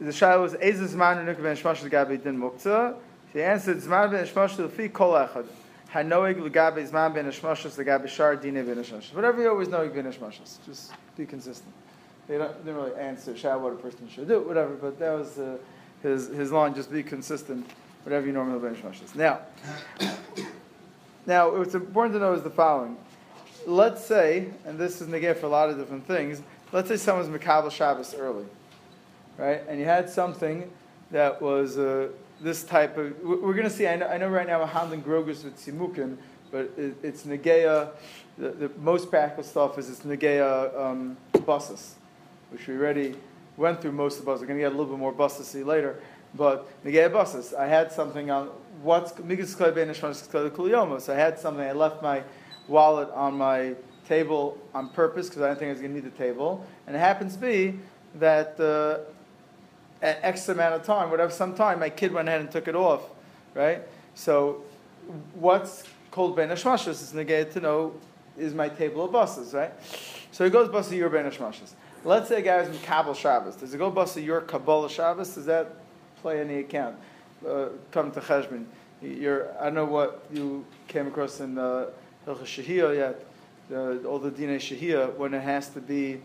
the 0.00 0.12
Shai 0.12 0.36
was, 0.36 0.54
Ezes 0.54 0.94
man 0.94 1.18
and 1.18 1.42
ben 1.42 1.56
shmash 1.56 1.88
gabi 1.90 2.22
din 2.22 2.38
mukta. 2.38 2.96
He 3.34 3.42
answered, 3.42 3.76
Zman 3.76 4.10
ben 4.10 4.26
shmash 4.26 4.56
lefi 4.56 4.90
kol 4.90 5.12
echad. 5.12 5.46
Hanoig 5.92 6.36
legabe 6.36 6.88
zman 6.90 7.14
ben 7.14 7.26
shmashas 7.26 7.76
legabe 7.82 8.08
shar 8.08 8.36
dine 8.36 8.64
ben 8.64 8.76
shmashas. 8.76 9.14
Whatever 9.14 9.42
you 9.42 9.50
always 9.50 9.68
know, 9.68 9.86
ben 9.88 10.10
shmashas. 10.12 10.56
Just 10.64 10.92
be 11.16 11.26
consistent. 11.26 11.72
They 12.28 12.38
don't, 12.38 12.64
they 12.64 12.72
really 12.72 12.94
answer 12.98 13.36
Shai 13.36 13.54
what 13.56 13.74
a 13.74 13.76
person 13.76 14.08
should 14.08 14.28
do, 14.28 14.40
whatever, 14.40 14.74
but 14.74 14.98
that 14.98 15.12
was 15.12 15.38
uh, 15.38 15.58
his, 16.02 16.28
his 16.28 16.50
line, 16.50 16.74
just 16.74 16.90
be 16.90 17.02
consistent, 17.02 17.66
whatever 18.06 18.24
you 18.24 18.32
normally 18.32 18.60
ben 18.60 18.76
shmashas. 18.76 19.16
Now, 19.16 19.40
now, 21.26 21.50
what's 21.58 21.74
important 21.74 22.14
to 22.14 22.20
know 22.20 22.34
is 22.34 22.42
the 22.42 22.50
following. 22.50 22.96
Let's 23.66 24.04
say, 24.04 24.46
and 24.64 24.78
this 24.78 25.00
is 25.00 25.08
negated 25.08 25.38
for 25.38 25.46
a 25.46 25.48
lot 25.48 25.70
of 25.70 25.76
different 25.76 26.06
things, 26.06 26.40
let's 26.70 26.86
say 26.86 26.98
someone's 26.98 27.28
Makabal 27.28 27.72
Shabbos 27.72 28.14
early, 28.14 28.44
right? 29.36 29.60
And 29.68 29.80
you 29.80 29.86
had 29.86 30.08
something 30.08 30.70
that 31.10 31.42
was 31.42 31.78
uh, 31.78 32.10
this 32.40 32.62
type 32.62 32.96
of. 32.96 33.20
We're 33.24 33.54
going 33.54 33.64
to 33.64 33.70
see, 33.70 33.88
I 33.88 33.96
know, 33.96 34.06
I 34.06 34.18
know 34.18 34.28
right 34.28 34.46
now 34.46 34.60
we're 34.60 34.66
handling 34.66 35.02
Grogus 35.02 35.42
with 35.42 35.56
Simukin, 35.58 36.16
but 36.52 36.70
it, 36.78 36.94
it's 37.02 37.24
Negea, 37.24 37.90
the, 38.38 38.50
the, 38.50 38.70
most 38.78 39.10
practical 39.10 39.42
stuff 39.42 39.78
is 39.78 39.90
it's 39.90 40.02
Negea 40.02 40.80
um, 40.80 41.16
buses, 41.44 41.96
which 42.50 42.68
we 42.68 42.76
already 42.76 43.16
went 43.56 43.82
through 43.82 43.92
most 43.92 44.20
of 44.20 44.24
buses. 44.24 44.42
We're 44.42 44.46
going 44.46 44.60
to 44.60 44.64
get 44.64 44.72
a 44.72 44.76
little 44.76 44.92
bit 44.92 45.00
more 45.00 45.10
buses 45.10 45.38
to 45.38 45.52
see 45.52 45.64
later. 45.64 46.00
But 46.34 46.68
buses, 46.82 47.54
I 47.54 47.66
had 47.66 47.92
something 47.92 48.30
on 48.30 48.50
what's 48.82 49.12
Migas. 49.12 51.00
So 51.00 51.12
I 51.12 51.16
had 51.16 51.38
something, 51.38 51.64
I 51.64 51.72
left 51.72 52.02
my 52.02 52.22
wallet 52.68 53.10
on 53.10 53.38
my 53.38 53.74
table 54.06 54.58
on 54.74 54.88
purpose 54.90 55.28
because 55.28 55.42
I 55.42 55.48
didn't 55.48 55.58
think 55.58 55.68
I 55.68 55.72
was 55.72 55.80
going 55.80 55.94
to 55.94 56.00
need 56.00 56.12
the 56.12 56.18
table. 56.18 56.64
And 56.86 56.94
it 56.94 56.98
happens 56.98 57.34
to 57.34 57.40
be 57.40 57.78
that 58.16 58.58
uh, 58.60 58.98
at 60.04 60.18
X 60.22 60.48
amount 60.48 60.74
of 60.74 60.84
time, 60.84 61.10
whatever, 61.10 61.32
some 61.32 61.54
time, 61.54 61.80
my 61.80 61.90
kid 61.90 62.12
went 62.12 62.28
ahead 62.28 62.40
and 62.40 62.50
took 62.50 62.68
it 62.68 62.74
off, 62.74 63.02
right? 63.54 63.82
So 64.14 64.62
what's 65.34 65.84
called 66.10 66.36
Ben 66.36 66.50
is 66.50 67.14
negated 67.14 67.52
to 67.52 67.60
know 67.60 67.94
is 68.38 68.54
my 68.54 68.68
table 68.68 69.04
of 69.04 69.12
buses, 69.12 69.54
right? 69.54 69.72
So 70.30 70.44
he 70.44 70.50
goes 70.50 70.68
bus 70.68 70.92
your 70.92 71.08
Ben. 71.08 71.30
Let's 72.04 72.28
say 72.28 72.38
a 72.38 72.42
guy 72.42 72.58
is 72.58 72.68
in 72.68 72.78
Kabbalah 72.82 73.16
Shabbos. 73.16 73.56
Does 73.56 73.74
it 73.74 73.78
go 73.78 73.90
bus 73.90 74.16
your 74.16 74.42
Kabbalah 74.42 74.90
Shabbos? 74.90 75.34
Does 75.34 75.46
that 75.46 75.74
play 76.22 76.40
any 76.40 76.58
account? 76.58 76.96
Uh, 77.46 77.68
come 77.90 78.10
to 78.12 78.20
Cheshbon. 78.20 78.64
You're, 79.02 79.50
I 79.60 79.70
know 79.70 79.84
what 79.84 80.24
you 80.32 80.64
came 80.88 81.06
across 81.06 81.40
in 81.40 81.58
uh, 81.58 81.86
Hilchah 82.26 82.42
Shahiyah 82.42 82.96
yet, 82.96 83.24
the, 83.68 84.02
all 84.06 84.18
the 84.18 84.30
Dinei 84.30 84.56
Shahiyah, 84.56 85.16
when 85.16 85.34
it 85.34 85.42
has 85.42 85.68
to 85.70 85.80
be, 85.80 86.20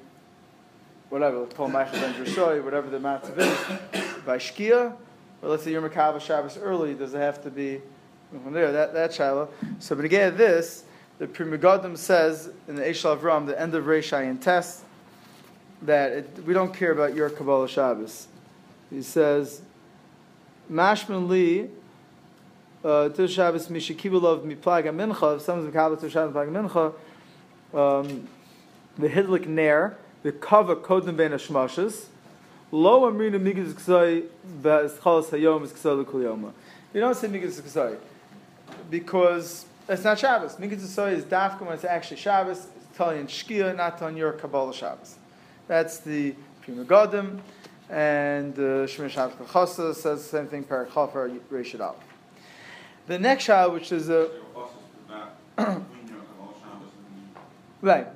whatever, 1.10 1.40
let's 1.40 1.54
Michael 1.68 2.00
Ben 2.00 2.64
whatever 2.64 2.90
the 2.90 2.98
matzav 2.98 3.38
is, 3.38 4.24
by 4.26 4.38
Shkia, 4.38 4.96
or 5.42 5.50
let's 5.50 5.64
say 5.64 5.72
you're 5.72 5.88
Makabah 5.88 6.22
Shabbos 6.22 6.58
early, 6.58 6.94
does 6.94 7.14
it 7.14 7.20
have 7.20 7.44
to 7.44 7.50
be 7.50 7.82
from 8.44 8.54
there, 8.54 8.72
that, 8.72 8.94
that 8.94 9.14
Shiloh. 9.14 9.50
So, 9.80 9.96
but 9.96 10.06
again, 10.06 10.38
this, 10.38 10.86
the 11.20 11.28
Pri 11.28 11.46
Megadim 11.46 11.98
says 11.98 12.50
in 12.68 12.76
the 12.76 12.84
Eish 12.84 13.22
Ram, 13.22 13.46
the 13.46 13.60
end 13.60 13.76
of 13.76 13.86
Reishai 13.86 14.30
and 14.30 14.42
Test, 14.42 14.84
that 15.82 16.12
it, 16.12 16.44
we 16.46 16.54
don't 16.54 16.74
care 16.74 16.92
about 16.92 17.16
your 17.16 17.30
Kabbalah 17.30 17.68
Shabbos. 17.68 18.28
He 18.90 19.02
says, 19.02 19.62
mashman 20.72 21.28
li 21.28 21.70
uh 22.84 23.10
to 23.10 23.28
shabbes 23.28 23.70
mi 23.70 23.80
shkibul 23.80 24.24
of 24.24 24.46
mi 24.46 24.56
plag 24.56 24.88
a 24.88 24.92
mincha 24.92 25.40
some 25.42 25.60
of 25.60 25.66
the 25.66 25.72
kabbalah 25.72 26.00
to 26.00 26.10
shabbes 26.10 26.34
plag 26.34 26.48
a 26.48 26.52
mincha 26.52 26.94
um 27.78 28.28
the 28.98 29.10
hidlik 29.10 29.48
ner 29.48 29.98
the 30.24 30.32
cover 30.32 30.76
kodem 30.76 31.18
ben 31.18 31.32
shmashas 31.32 32.06
lo 32.72 33.02
amrina 33.12 33.40
migiz 33.40 33.74
ksay 33.74 34.24
ba 34.62 34.78
is 34.80 34.94
khalas 34.94 35.30
hayom 35.30 35.64
is 35.64 35.74
ksay 35.74 36.06
kol 36.08 36.22
yoma 36.22 36.52
you 36.94 37.02
don't 37.02 37.16
say 37.16 37.28
migiz 37.28 37.62
ksay 37.62 37.98
because 38.90 39.66
it's 39.90 40.04
not 40.04 40.18
shabbes 40.18 40.56
migiz 40.56 40.80
ksay 40.80 41.14
is 41.14 41.26
dafka 41.26 41.62
when 41.62 41.74
it's 41.74 41.84
actually 41.84 42.18
shabbes 42.18 42.68
it's 42.78 42.98
telling 42.98 43.28
shkia 43.28 43.76
not 43.76 44.02
on 44.02 44.16
your 44.16 44.32
kabbalah 44.32 44.74
shabbes 44.74 45.18
that's 45.68 46.00
the 46.00 46.34
primogodem 46.64 47.40
and 47.92 48.58
uh, 48.58 48.88
Shemiras 48.88 49.10
Shabbos 49.10 49.36
Kehilchasa 49.36 49.94
says 49.96 50.24
the 50.24 50.30
same 50.30 50.48
thing, 50.48 50.64
Parak 50.64 50.94
Chafer, 50.94 51.30
Reish 51.52 51.76
it 51.76 51.82
out. 51.82 52.02
The 53.08 53.20
next 53.20 53.44
Shah, 53.44 53.68
which 53.68 53.92
is 53.92 54.10
a. 54.10 54.30
right, 57.82 58.16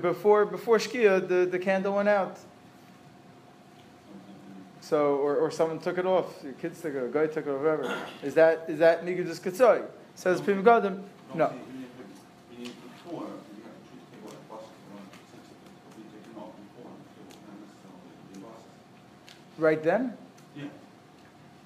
before, 0.00 0.46
before 0.46 0.78
Shkia, 0.78 1.26
the, 1.26 1.44
the 1.50 1.58
candle 1.58 1.96
went 1.96 2.08
out. 2.08 2.38
So, 4.80 5.16
or, 5.16 5.36
or 5.36 5.50
someone 5.50 5.80
took 5.80 5.98
it 5.98 6.06
off, 6.06 6.32
your 6.44 6.52
kids 6.52 6.80
took 6.80 6.94
it, 6.94 7.02
a 7.02 7.08
guy 7.08 7.26
took 7.26 7.46
it, 7.46 7.50
or 7.50 7.58
whatever. 7.58 7.98
Is 8.22 8.34
that, 8.34 8.66
is 8.68 8.78
that 8.78 9.04
Nigudus 9.04 9.40
Ketzoy? 9.40 9.84
Says 10.14 10.40
Pri 10.40 10.54
Megadim? 10.54 11.02
No. 11.34 11.52
Before, 13.04 13.26
right 19.58 19.82
then? 19.82 20.16
Yeah. 20.56 20.64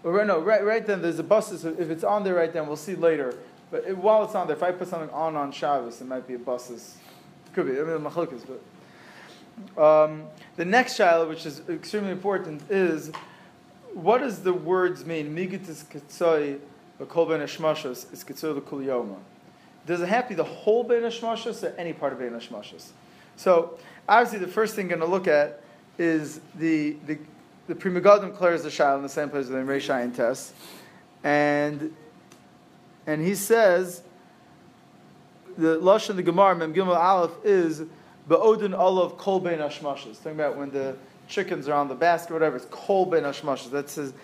Or 0.03 0.13
right, 0.13 0.27
no, 0.27 0.41
right, 0.41 0.65
right 0.65 0.87
then. 0.87 1.03
There's 1.03 1.19
a 1.19 1.25
bus. 1.25 1.61
So 1.61 1.75
if 1.79 1.91
it's 1.91 2.05
on 2.05 2.25
there 2.25 2.35
right 2.35 2.53
then, 2.53 2.67
we'll 2.67 2.77
see 2.77 2.95
later. 2.95 3.37
But 3.71 3.85
it, 3.85 3.97
while 3.97 4.25
it's 4.25 4.35
on 4.35 4.47
there, 4.47 4.57
if 4.57 4.63
I 4.63 4.73
put 4.73 4.89
something 4.89 5.11
on 5.11 5.37
on 5.37 5.53
Shabbos, 5.53 6.01
it 6.01 6.07
might 6.07 6.27
be 6.27 6.35
a 6.35 6.39
buses. 6.39 6.97
Could 7.53 7.67
be. 7.67 7.73
I 7.73 7.85
mean, 7.85 7.99
machlokas, 7.99 8.45
but. 8.47 8.61
Um, 9.77 10.25
the 10.57 10.65
next 10.65 10.97
shiloh, 10.97 11.29
which 11.29 11.45
is 11.45 11.63
extremely 11.69 12.13
important, 12.13 12.63
is 12.71 13.11
what 13.93 14.19
does 14.19 14.43
the 14.43 14.53
words 14.53 15.05
mean? 15.05 15.35
Migitis 15.35 15.85
ketzoi 15.85 16.59
kol 17.09 17.27
ben 17.27 17.41
hashmashos 17.41 18.13
is 18.13 18.25
ketzoi 18.25 18.57
l'kul 18.57 18.85
yoma. 18.85 19.17
Does 19.87 20.01
it 20.01 20.09
have 20.09 20.25
to 20.25 20.29
be 20.31 20.35
the 20.35 20.45
whole 20.45 20.85
ben 20.85 21.03
hashmashos 21.03 21.63
or 21.63 21.75
any 21.77 21.93
part 21.93 22.13
of 22.13 22.21
ben 22.21 22.31
hashmashos? 22.31 22.89
So 23.37 23.79
obviously, 24.09 24.39
the 24.39 24.53
first 24.53 24.75
thing 24.75 24.89
going 24.89 25.01
to 25.01 25.07
look 25.07 25.27
at 25.29 25.63
is 25.99 26.41
the 26.55 26.97
the 27.07 27.19
the 27.71 27.77
Pri 27.77 28.31
clears 28.31 28.65
the 28.65 28.71
shiloh 28.71 28.97
in 28.97 29.03
the 29.05 29.09
same 29.09 29.31
place 29.31 29.47
with 29.47 29.65
the 29.65 29.73
Reishai 29.73 30.03
and 30.03 30.13
Tess, 30.13 30.53
and 31.23 31.95
and 33.07 33.25
he 33.25 33.37
says 33.37 34.03
the 35.57 35.79
lashon 35.79 36.17
the 36.17 36.23
Gemara 36.25 36.57
Mem 36.57 36.75
Gimel 36.75 36.97
Aleph 36.97 37.31
is 37.45 37.83
Ba'odin 38.29 38.77
olav 38.77 39.17
kol 39.19 39.39
bein 39.39 39.59
hashmashas. 39.59 40.17
Talking 40.17 40.33
about 40.33 40.57
when 40.57 40.71
the 40.73 40.97
chickens 41.29 41.69
are 41.69 41.75
on 41.75 41.87
the 41.87 41.95
basket, 41.95 42.33
whatever. 42.33 42.57
It's 42.57 42.67
kol 42.73 43.07
bein 43.07 43.23
hashmashas. 43.23 43.71
That 43.71 43.89
says 43.89 44.15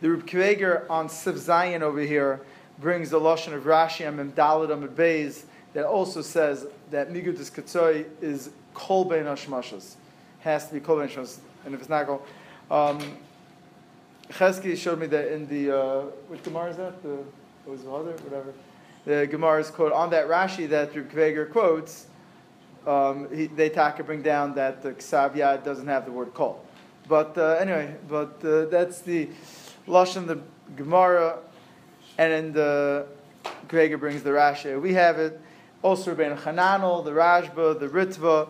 the 0.00 0.10
Reb 0.10 0.26
Kveger 0.26 0.90
on 0.90 1.06
Siv 1.06 1.36
Zion 1.36 1.84
over 1.84 2.00
here 2.00 2.40
brings 2.80 3.10
the 3.10 3.20
lashon 3.20 3.52
of 3.52 3.62
Rashi 3.62 4.06
and 4.06 4.18
Amid 4.18 4.96
Beis 4.96 5.44
that 5.74 5.86
also 5.86 6.22
says 6.22 6.66
that 6.90 7.12
migutis 7.12 7.52
katzoi 7.52 8.06
is 8.20 8.50
kol 8.74 9.04
bein 9.04 9.26
hashmashas. 9.26 9.94
Has 10.40 10.66
to 10.66 10.74
be 10.74 10.80
kol 10.80 10.98
bein 10.98 11.08
hashmashas. 11.08 11.38
And 11.64 11.72
if 11.72 11.80
it's 11.80 11.88
not 11.88 12.06
kol, 12.06 12.26
um, 12.70 12.98
Chesky 14.30 14.76
showed 14.76 14.98
me 14.98 15.06
that 15.06 15.32
in 15.32 15.46
the 15.48 15.76
uh, 15.76 16.00
which 16.28 16.42
Gemara 16.42 16.70
is 16.70 16.76
that? 16.76 17.02
The 17.02 17.18
was 17.66 17.82
the 17.82 17.90
other 17.90 18.12
whatever. 18.12 18.52
The 19.04 19.26
Gemara's 19.26 19.70
quote 19.70 19.92
on 19.92 20.10
that 20.10 20.28
Rashi 20.28 20.68
that 20.68 20.94
Reb 20.94 21.10
Kveger 21.10 21.50
quotes 21.50 22.06
um, 22.86 23.28
he, 23.34 23.46
they 23.46 23.68
bring 24.04 24.22
down 24.22 24.54
that 24.54 24.82
the 24.82 24.92
Ksavya 24.92 25.64
doesn't 25.64 25.88
have 25.88 26.04
the 26.04 26.12
word 26.12 26.32
kol. 26.34 26.64
But 27.08 27.36
uh, 27.36 27.56
anyway, 27.60 27.96
but 28.08 28.44
uh, 28.44 28.66
that's 28.66 29.00
the 29.00 29.28
Lashon, 29.86 30.26
the 30.26 30.40
Gemara, 30.76 31.38
and 32.18 32.32
then 32.32 32.52
the 32.52 33.06
Gregor 33.68 33.98
brings 33.98 34.22
the 34.22 34.30
Rashi. 34.30 34.80
We 34.80 34.94
have 34.94 35.18
it 35.18 35.40
also 35.82 36.14
Rabbeinu 36.14 36.38
Hananel, 36.38 37.04
the 37.04 37.10
Rashba, 37.10 37.78
the 37.78 37.88
Ritva, 37.88 38.48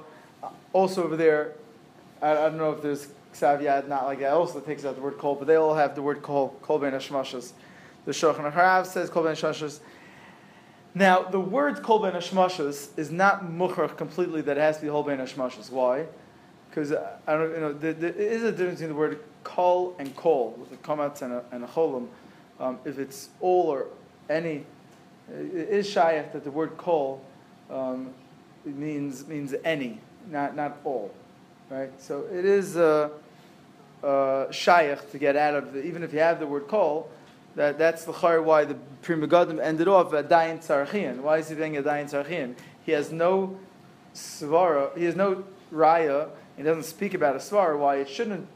also 0.72 1.04
over 1.04 1.16
there. 1.16 1.52
I, 2.20 2.32
I 2.32 2.34
don't 2.34 2.58
know 2.58 2.72
if 2.72 2.82
there's 2.82 3.08
Ksavya 3.36 3.86
not 3.88 4.04
like 4.04 4.20
that. 4.20 4.32
Also 4.32 4.60
takes 4.60 4.84
out 4.84 4.94
the 4.96 5.02
word 5.02 5.18
kol, 5.18 5.34
but 5.34 5.46
they 5.46 5.56
all 5.56 5.74
have 5.74 5.94
the 5.94 6.02
word 6.02 6.22
kol, 6.22 6.56
kol 6.62 6.78
ben 6.78 6.92
hashmashas. 6.92 7.52
The 8.04 8.12
Shulchan 8.12 8.52
Harav 8.52 8.86
says 8.86 9.10
kol 9.10 9.24
ben 9.24 9.34
hashmashas. 9.34 9.80
Now, 10.94 11.22
the 11.22 11.40
word 11.40 11.82
kol 11.82 11.98
ben 11.98 12.12
hashmashas 12.12 12.88
is 12.96 13.10
not 13.10 13.44
mukhrach 13.44 13.96
completely 13.96 14.40
that 14.42 14.56
it 14.56 14.60
has 14.60 14.76
to 14.76 14.82
be 14.82 14.88
whole 14.88 15.02
ben 15.02 15.18
hashmashas. 15.18 15.70
Why? 15.70 16.06
Because 16.70 16.92
uh, 16.92 17.18
I 17.26 17.34
don't, 17.34 17.50
you 17.50 17.60
know, 17.60 17.72
there, 17.72 17.92
there 17.92 18.12
is 18.12 18.42
a 18.42 18.52
difference 18.52 18.80
between 18.80 18.90
the 18.90 18.98
word 18.98 19.20
kol 19.44 19.94
and 19.98 20.14
kol 20.16 20.56
with 20.58 20.72
a 20.72 20.76
komatz 20.76 21.22
and 21.22 21.32
a, 21.32 21.44
and 21.52 21.64
a 21.64 21.66
cholim. 21.66 22.08
Um, 22.58 22.78
if 22.84 22.98
it's 22.98 23.28
all 23.40 23.68
or 23.68 23.86
any, 24.30 24.64
it 25.30 25.68
is 25.68 25.86
shayach 25.86 26.32
that 26.32 26.44
the 26.44 26.50
word 26.50 26.76
kol 26.78 27.22
um, 27.70 28.10
means 28.64 29.26
means 29.26 29.54
any, 29.64 30.00
not 30.30 30.56
not 30.56 30.78
all, 30.84 31.12
right? 31.68 31.90
So 32.00 32.24
it 32.32 32.44
is 32.44 32.76
uh, 32.76 33.10
uh, 34.06 34.46
to 34.52 35.18
get 35.18 35.36
out 35.36 35.54
of 35.54 35.72
the, 35.72 35.84
even 35.84 36.02
if 36.02 36.12
you 36.12 36.20
have 36.20 36.38
the 36.38 36.46
word 36.46 36.68
kol 36.68 37.10
that, 37.56 37.78
that's 37.78 38.04
the 38.04 38.12
char 38.12 38.40
why 38.40 38.64
the 38.64 38.76
Pri 39.02 39.16
Megadim 39.16 39.60
ended 39.60 39.88
off 39.88 40.12
at 40.12 40.28
Dayan 40.28 40.58
Tzarchian. 40.58 41.20
Why 41.20 41.38
is 41.38 41.48
he 41.48 41.54
being 41.54 41.76
a 41.76 41.82
Dayan 41.82 42.04
Tzarchian? 42.04 42.54
He 42.84 42.92
has 42.92 43.10
no 43.10 43.58
svara, 44.14 44.96
he 44.96 45.04
has 45.04 45.16
no 45.16 45.44
raya, 45.72 46.28
he 46.56 46.62
doesn't 46.62 46.84
speak 46.84 47.14
about 47.14 47.34
a 47.34 47.38
svara, 47.38 47.78
why 47.78 47.96
it 47.96 48.08
shouldn't 48.08 48.46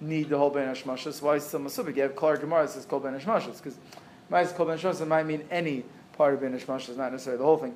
need 0.00 0.28
the 0.28 0.36
whole 0.36 0.50
Ben 0.50 0.72
Hashmashas. 0.74 1.22
Why 1.22 1.36
is 1.36 1.44
it 1.44 1.48
still 1.48 1.60
Masubik? 1.60 1.96
You 1.96 2.02
have 2.02 2.16
Klar 2.16 2.36
Gemara 2.36 2.62
that 2.62 2.72
says 2.72 2.84
Kol 2.84 3.00
Ben 3.00 3.18
Hashmashas, 3.18 3.56
because 3.56 3.78
Ma'is 4.30 4.54
Kol 4.54 4.66
Ben 4.66 4.78
Hashmashas 4.78 5.06
might 5.06 5.24
mean 5.24 5.44
any 5.50 5.84
part 6.14 6.34
of 6.34 6.40
Ben 6.40 6.52
Hashmashas, 6.52 6.96
not 6.96 7.12
necessarily 7.12 7.38
the 7.38 7.44
whole 7.44 7.58
thing. 7.58 7.74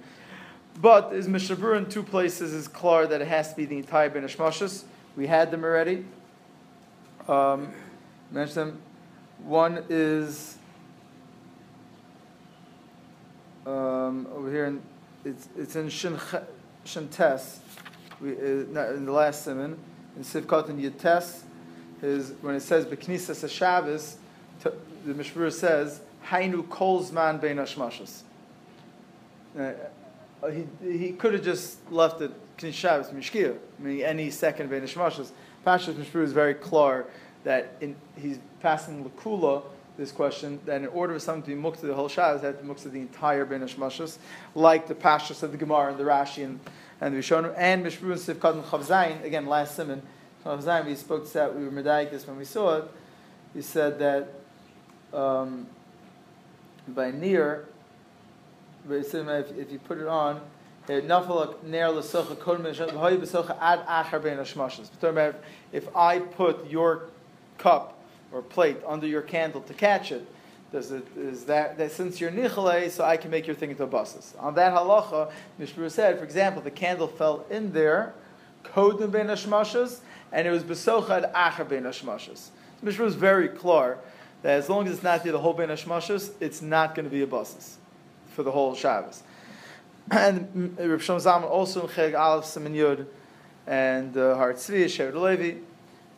But 0.81 1.13
is 1.13 1.29
Mishabur 1.29 1.79
in 1.79 1.89
two 1.89 2.03
places 2.03 2.53
is 2.53 2.67
Klar 2.67 3.07
that 3.07 3.21
it 3.21 3.29
has 3.29 3.51
to 3.51 3.57
be 3.57 3.65
the 3.65 3.79
entire 3.79 4.11
Ben. 4.11 4.29
We 5.17 5.27
had 5.27 5.51
them 5.51 5.65
already. 5.65 6.05
Um, 7.29 7.73
mentioned 8.31 8.57
them. 8.57 8.83
One 9.45 9.85
is 9.89 10.57
um, 13.67 14.27
over 14.35 14.51
here, 14.51 14.67
in, 14.67 14.83
it's, 15.25 15.49
it's 15.57 15.77
in 15.77 15.89
Shin, 15.89 16.19
Shin 16.85 17.09
Tes, 17.09 17.61
we, 18.21 18.33
uh, 18.33 18.41
in 18.41 19.07
the 19.07 19.13
last 19.13 19.45
simon, 19.45 19.79
in 20.17 20.23
Sivkot 20.23 20.69
and 20.69 20.81
Yates, 20.81 21.45
is 22.03 22.35
when 22.41 22.57
it 22.57 22.61
says 22.61 22.85
Beknisas 22.87 23.49
Shabbos, 23.49 24.17
the 24.63 24.73
Mishmur 25.07 25.53
says 25.53 26.01
Hainu 26.27 26.67
Kolzman 26.67 27.41
Bein 27.41 27.57
Hashmashas. 27.57 28.23
Uh, 29.59 29.73
he, 30.51 30.67
he 30.83 31.13
could 31.13 31.35
have 31.35 31.45
just 31.45 31.79
left 31.91 32.21
it 32.21 32.33
Knis 32.59 32.75
Shabbos 32.75 33.09
Mishkia, 33.11 33.57
meaning 33.79 34.03
any 34.03 34.31
second 34.31 34.71
Bein 34.71 34.83
Hashmashas. 34.83 35.31
Pashas 35.67 35.95
Mishmur 35.95 36.23
is 36.23 36.33
very 36.33 36.55
clear 36.55 37.07
that 37.45 37.77
in, 37.81 37.97
he's 38.17 38.39
passing 38.61 39.05
Lakula 39.05 39.63
this 39.97 40.11
question 40.11 40.59
that 40.65 40.81
in 40.81 40.89
order 40.89 41.13
for 41.13 41.21
something 41.21 41.55
to 41.55 41.57
be 41.57 41.63
mukta 41.63 41.83
the 41.83 41.95
whole 41.95 42.09
Shabbos, 42.09 42.41
they 42.41 42.49
have 42.49 42.59
to 42.59 42.65
mukta 42.65 42.91
the 42.91 43.01
entire 43.01 43.45
Ben 43.45 43.61
Hashmashas, 43.61 44.19
like 44.55 44.89
the 44.89 44.95
Pashas 44.95 45.43
of 45.43 45.53
the 45.53 45.59
Gemara 45.59 45.91
and 45.91 45.99
the 45.99 46.05
Rashi 46.05 46.45
and, 46.45 46.61
and 47.01 47.15
the 47.15 47.19
Rishonim, 47.19 47.55
and 47.57 47.85
Mishru 47.85 48.13
and 48.13 48.41
Sivkad 48.41 48.55
and 48.55 48.65
Chavzayin, 48.65 49.23
again, 49.25 49.47
last 49.47 49.77
Simon, 49.77 50.03
Chavzayin, 50.45 50.87
we 50.87 50.95
spoke 50.95 51.27
to 51.27 51.35
that, 51.35 51.55
we 51.55 51.65
were 51.65 51.71
medayik 51.71 52.11
this 52.11 52.27
when 52.27 52.39
we 52.39 52.45
saw 52.45 52.79
it, 52.79 52.85
he 53.55 53.61
said 53.61 53.99
that 53.99 54.29
um, 55.13 55.67
by 56.89 57.11
near, 57.11 57.67
if, 58.89 59.15
if 59.15 59.71
you 59.71 59.79
put 59.79 59.99
it 59.99 60.07
on, 60.07 60.41
if 65.73 65.97
I 65.97 66.19
put 66.19 66.71
your 66.71 67.03
cup 67.59 67.99
or 68.33 68.43
plate 68.43 68.77
under 68.87 69.07
your 69.07 69.23
candle 69.23 69.61
to 69.63 69.75
catch 69.75 70.11
it, 70.13 70.27
does 70.73 70.91
it 70.91 71.07
is 71.17 71.45
that, 71.45 71.77
that 71.79 71.93
since 71.93 72.21
you're 72.21 72.31
nichale, 72.31 72.91
so 72.91 73.05
I 73.05 73.17
can 73.19 73.31
make 73.31 73.47
your 73.47 73.55
thing 73.55 73.71
into 73.71 73.87
buses. 73.87 74.35
On 74.39 74.55
that 74.55 74.73
halacha, 74.73 75.31
Mishmur 75.61 75.91
said, 75.91 76.19
for 76.19 76.25
example, 76.25 76.63
the 76.63 76.71
candle 76.71 77.09
fell 77.09 77.45
in 77.51 77.73
there, 77.73 78.15
kodim 78.65 79.13
ben 79.13 79.27
hashmashas, 79.27 80.01
and 80.33 80.49
it 80.49 80.51
was 80.51 80.65
besochad 80.65 81.31
acher 81.33 81.69
ben 81.69 81.83
hashmashas. 81.85 82.49
Mishmur 82.83 83.01
was 83.01 83.15
very 83.15 83.49
clear 83.49 83.99
that 84.41 84.59
as 84.59 84.69
long 84.69 84.87
as 84.87 84.95
it's 84.95 85.03
not 85.03 85.23
the 85.23 85.39
whole 85.39 85.53
ben 85.53 85.69
hashmashas, 85.69 86.33
it's 86.41 86.63
not 86.63 86.95
going 86.95 87.05
to 87.05 87.11
be 87.11 87.23
a 87.23 87.27
buses 87.27 87.77
for 88.35 88.43
the 88.43 88.51
whole 88.51 88.75
Shabbos. 88.75 89.23
And 90.11 90.77
Rav 90.79 91.01
Shlomo 91.01 91.21
Zalman 91.21 91.51
also 91.51 91.83
in 91.83 91.89
Cheg 91.89 92.19
Aleph 92.19 92.45
Simon 92.45 92.75
Yud 92.75 93.07
and 93.67 94.17
uh, 94.17 94.37
Har 94.37 94.53
Tzvi, 94.55 94.85
Shevet 94.85 95.15
Levi, 95.15 95.61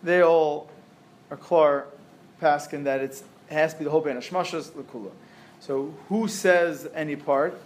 they 0.03 0.23
all 0.23 0.69
are 1.31 1.37
clear 1.37 1.87
paskin 2.41 2.85
that 2.85 3.01
it 3.01 3.23
has 3.51 3.73
to 3.73 3.79
be 3.79 3.85
the 3.85 3.91
whole 3.91 4.01
ben 4.01 4.17
hashmashas 4.17 4.71
lekula. 4.71 5.11
So 5.61 5.95
who 6.09 6.29
says 6.29 6.89
any 6.95 7.17
part? 7.17 7.61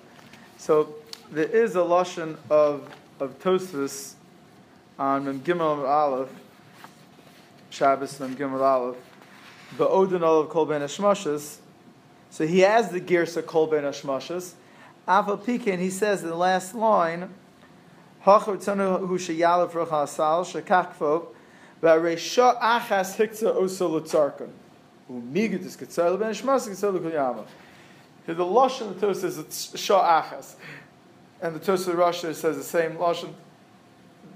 So 0.57 0.95
there 1.31 1.45
is 1.45 1.77
a 1.77 1.81
lashon 1.81 2.37
of 2.51 2.93
of 3.21 3.39
Tosfos 3.41 4.15
on 4.99 5.25
Mem 5.25 5.41
Gimel 5.41 5.89
Aleph, 5.89 6.29
Shabbos 7.71 8.19
Mem 8.21 8.37
Gimel 8.37 8.61
Aleph, 8.61 8.97
Ba'odin 9.77 10.23
Olav 10.23 10.49
Kol 10.49 10.67
Ben 10.67 10.81
Hashmashas. 10.81 11.59
So 12.31 12.47
he 12.47 12.61
has 12.61 12.91
the 12.91 13.01
Girsa 13.01 13.45
Kol 13.45 13.67
Ben 13.67 13.85
Hashmashas. 13.85 14.53
Afa 15.09 15.39
Pikin, 15.39 15.79
he 15.79 15.89
says 15.89 16.23
in 16.23 16.29
the 16.29 16.37
last 16.37 16.75
line, 16.75 17.31
The 18.23 18.33
Lashon 28.45 28.83
of 28.83 28.95
the 28.95 29.01
Torah 29.01 29.15
says 29.15 29.39
it's. 29.39 29.75
And 31.41 31.55
the 31.55 31.61
Tosfos 31.61 31.97
Russia 31.97 32.35
says 32.35 32.57
the 32.59 32.63
same 32.63 32.97
Lashon. 32.97 33.33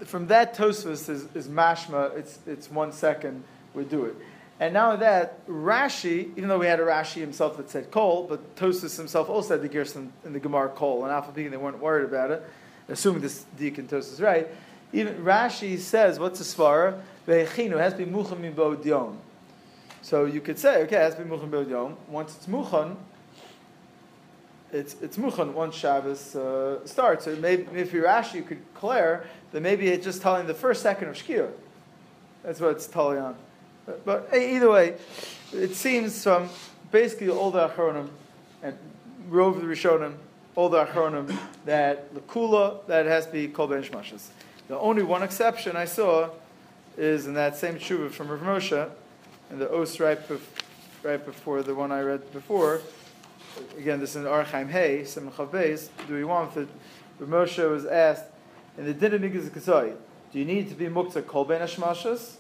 From 0.05 0.27
that 0.29 0.57
Tosfos 0.57 1.11
is, 1.11 1.27
is 1.35 1.49
mashma, 1.49 2.17
it's, 2.17 2.39
it's 2.47 2.71
one 2.71 2.93
second, 2.93 3.45
we 3.75 3.85
do 3.85 4.07
it. 4.07 4.17
And 4.63 4.73
now 4.75 4.95
that, 4.95 5.45
Rashi, 5.49 6.31
even 6.37 6.49
though 6.49 6.61
we 6.61 6.67
had 6.67 6.79
a 6.79 6.85
Rashi 6.85 7.21
himself 7.21 7.57
that 7.57 7.69
said 7.69 7.91
kol, 7.91 8.29
but 8.29 8.55
Tosfos 8.55 8.97
himself 8.97 9.29
also 9.29 9.55
had 9.55 9.61
the 9.61 9.69
Gerson 9.69 10.13
in 10.25 10.33
the 10.33 10.39
Gemara 10.39 10.69
kol, 10.69 11.03
and 11.03 11.13
Alpha 11.13 11.33
they 11.33 11.49
weren't 11.49 11.81
worried 11.81 12.05
about 12.05 12.31
it, 12.31 12.45
assuming 12.89 13.23
this 13.23 13.45
Deacon 13.59 13.89
Tosfos 13.89 14.13
is 14.13 14.21
right. 14.21 14.47
Even 14.93 15.17
Rashi 15.17 15.77
says, 15.81 16.21
what's 16.21 16.39
the 16.39 16.45
svara? 16.45 17.01
Ve'echinu, 17.27 17.77
has 17.77 17.95
to 17.95 17.99
be 17.99 18.05
mucham 18.05 18.81
dion. 18.85 19.19
So 20.01 20.27
you 20.27 20.41
could 20.41 20.61
say, 20.61 20.83
okay, 20.85 20.95
has 20.95 21.17
to 21.17 21.25
be 21.25 21.29
muchan 21.29 21.51
b'od 21.51 21.69
yom. 21.69 21.97
Once 22.07 22.37
it's 22.37 22.47
muchan, 22.47 22.95
it's 24.73 24.95
it's 25.03 25.17
muchan 25.17 25.55
once 25.55 25.75
Shabbos 25.75 26.37
uh, 26.37 26.87
starts. 26.87 27.25
So 27.25 27.35
maybe 27.35 27.67
if 27.81 27.93
you're 27.93 28.07
Rashi, 28.07 28.35
you 28.35 28.43
could 28.43 28.65
declare 28.75 29.25
that 29.51 29.61
maybe 29.61 29.89
it's 29.89 30.05
just 30.05 30.23
telling 30.23 30.47
the 30.47 30.55
first 30.55 30.83
second 30.83 31.09
of 31.09 31.17
Shkia. 31.17 31.51
That's 32.45 32.61
what 32.61 32.71
it's 32.71 32.87
telling 32.87 33.19
on. 33.19 33.35
But, 33.87 34.05
but 34.05 34.29
either 34.35 34.71
way, 34.71 34.95
it 35.53 35.75
seems 35.75 36.23
from 36.23 36.49
basically 36.91 37.29
all 37.29 37.51
the 37.51 37.69
Achronim 37.69 38.09
and 38.63 38.77
Rove 39.29 39.61
the 39.61 39.67
Rishonim, 39.67 40.15
all 40.55 40.69
the 40.69 40.85
Achronim, 40.85 41.37
that 41.65 42.15
the 42.15 42.21
Kula, 42.21 42.87
that 42.87 43.07
has 43.07 43.27
to 43.27 43.33
be 43.33 43.49
Kol 43.49 43.67
Ben 43.67 43.83
Shmashas. 43.83 44.29
The 44.69 44.79
only 44.79 45.03
one 45.03 45.23
exception 45.23 45.77
I 45.77 45.87
saw 45.87 46.31
is 46.97 47.27
in 47.27 47.35
that 47.35 47.57
same 47.57 47.75
tshuva 47.75 48.11
from 48.11 48.29
Rav 48.29 48.41
Moshe, 48.41 48.91
in 49.51 49.59
the 49.59 49.73
Os 49.75 49.99
right, 49.99 50.19
bef- 50.29 50.41
right 51.03 51.25
before 51.25 51.63
the 51.63 51.75
one 51.75 51.91
I 51.91 52.01
read 52.01 52.33
before. 52.33 52.81
Again, 53.77 54.01
this 54.01 54.11
is 54.11 54.17
in 54.17 54.23
Archaim 54.25 54.71
Hey, 54.71 55.03
Simchav 55.03 55.51
Beis. 55.51 55.89
Do 56.07 56.15
we 56.15 56.25
want 56.25 56.57
it? 56.57 56.69
Rav 57.19 57.29
Moshe 57.29 57.71
was 57.71 57.85
asked, 57.85 58.25
in 58.79 58.87
the 58.87 58.95
Din 58.95 59.15
of 59.15 59.21
do 60.33 60.39
you 60.39 60.45
need 60.47 60.71
to 60.71 60.75
be 60.75 60.87
Muktzah 60.87 61.27
Kol 61.27 61.45
Ben 61.45 61.61
Hashmashas? 61.61 62.37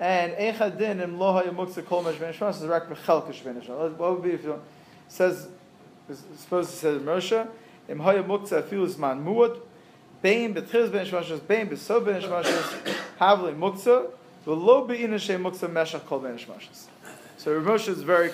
And 0.00 0.32
Eichad 0.34 0.78
Din 0.78 1.00
im 1.00 1.18
Lo 1.18 1.32
Haya 1.32 1.50
Muktzah 1.50 1.84
Kol 1.84 2.02
Ben 2.02 2.14
Hashmashas 2.14 2.62
is 2.62 2.66
Rak 2.66 2.88
Bechelkish 2.88 3.42
Ben 3.42 3.56
What 3.96 4.14
would 4.14 4.22
be 4.22 4.30
if 4.30 4.44
you 4.44 4.60
says, 5.08 5.48
it's 6.08 6.22
supposed 6.36 6.70
to 6.70 6.76
say 6.76 6.88
Moshe, 6.98 7.48
im 7.88 8.00
Haya 8.00 8.22
Muktzah 8.22 8.62
Afilus 8.62 8.98
Man 8.98 9.24
Muad, 9.24 9.60
Bein 10.20 10.52
betchiz 10.52 10.90
ben 10.90 11.06
shmashas, 11.06 11.46
bein 11.46 11.68
beso 11.68 12.04
ben 12.04 12.20
shmashas, 12.20 12.96
havli 13.20 13.56
muktzah, 13.56 14.10
v'lo 14.44 14.86
be'ina 14.88 15.16
she 15.16 15.34
muktzah 15.34 15.70
meshach 15.70 16.04
kol 16.06 16.18
ben 16.18 16.36
shmashas. 16.36 16.86
So 17.36 17.60
Moshe 17.60 17.88
is 17.88 18.02
very 18.02 18.32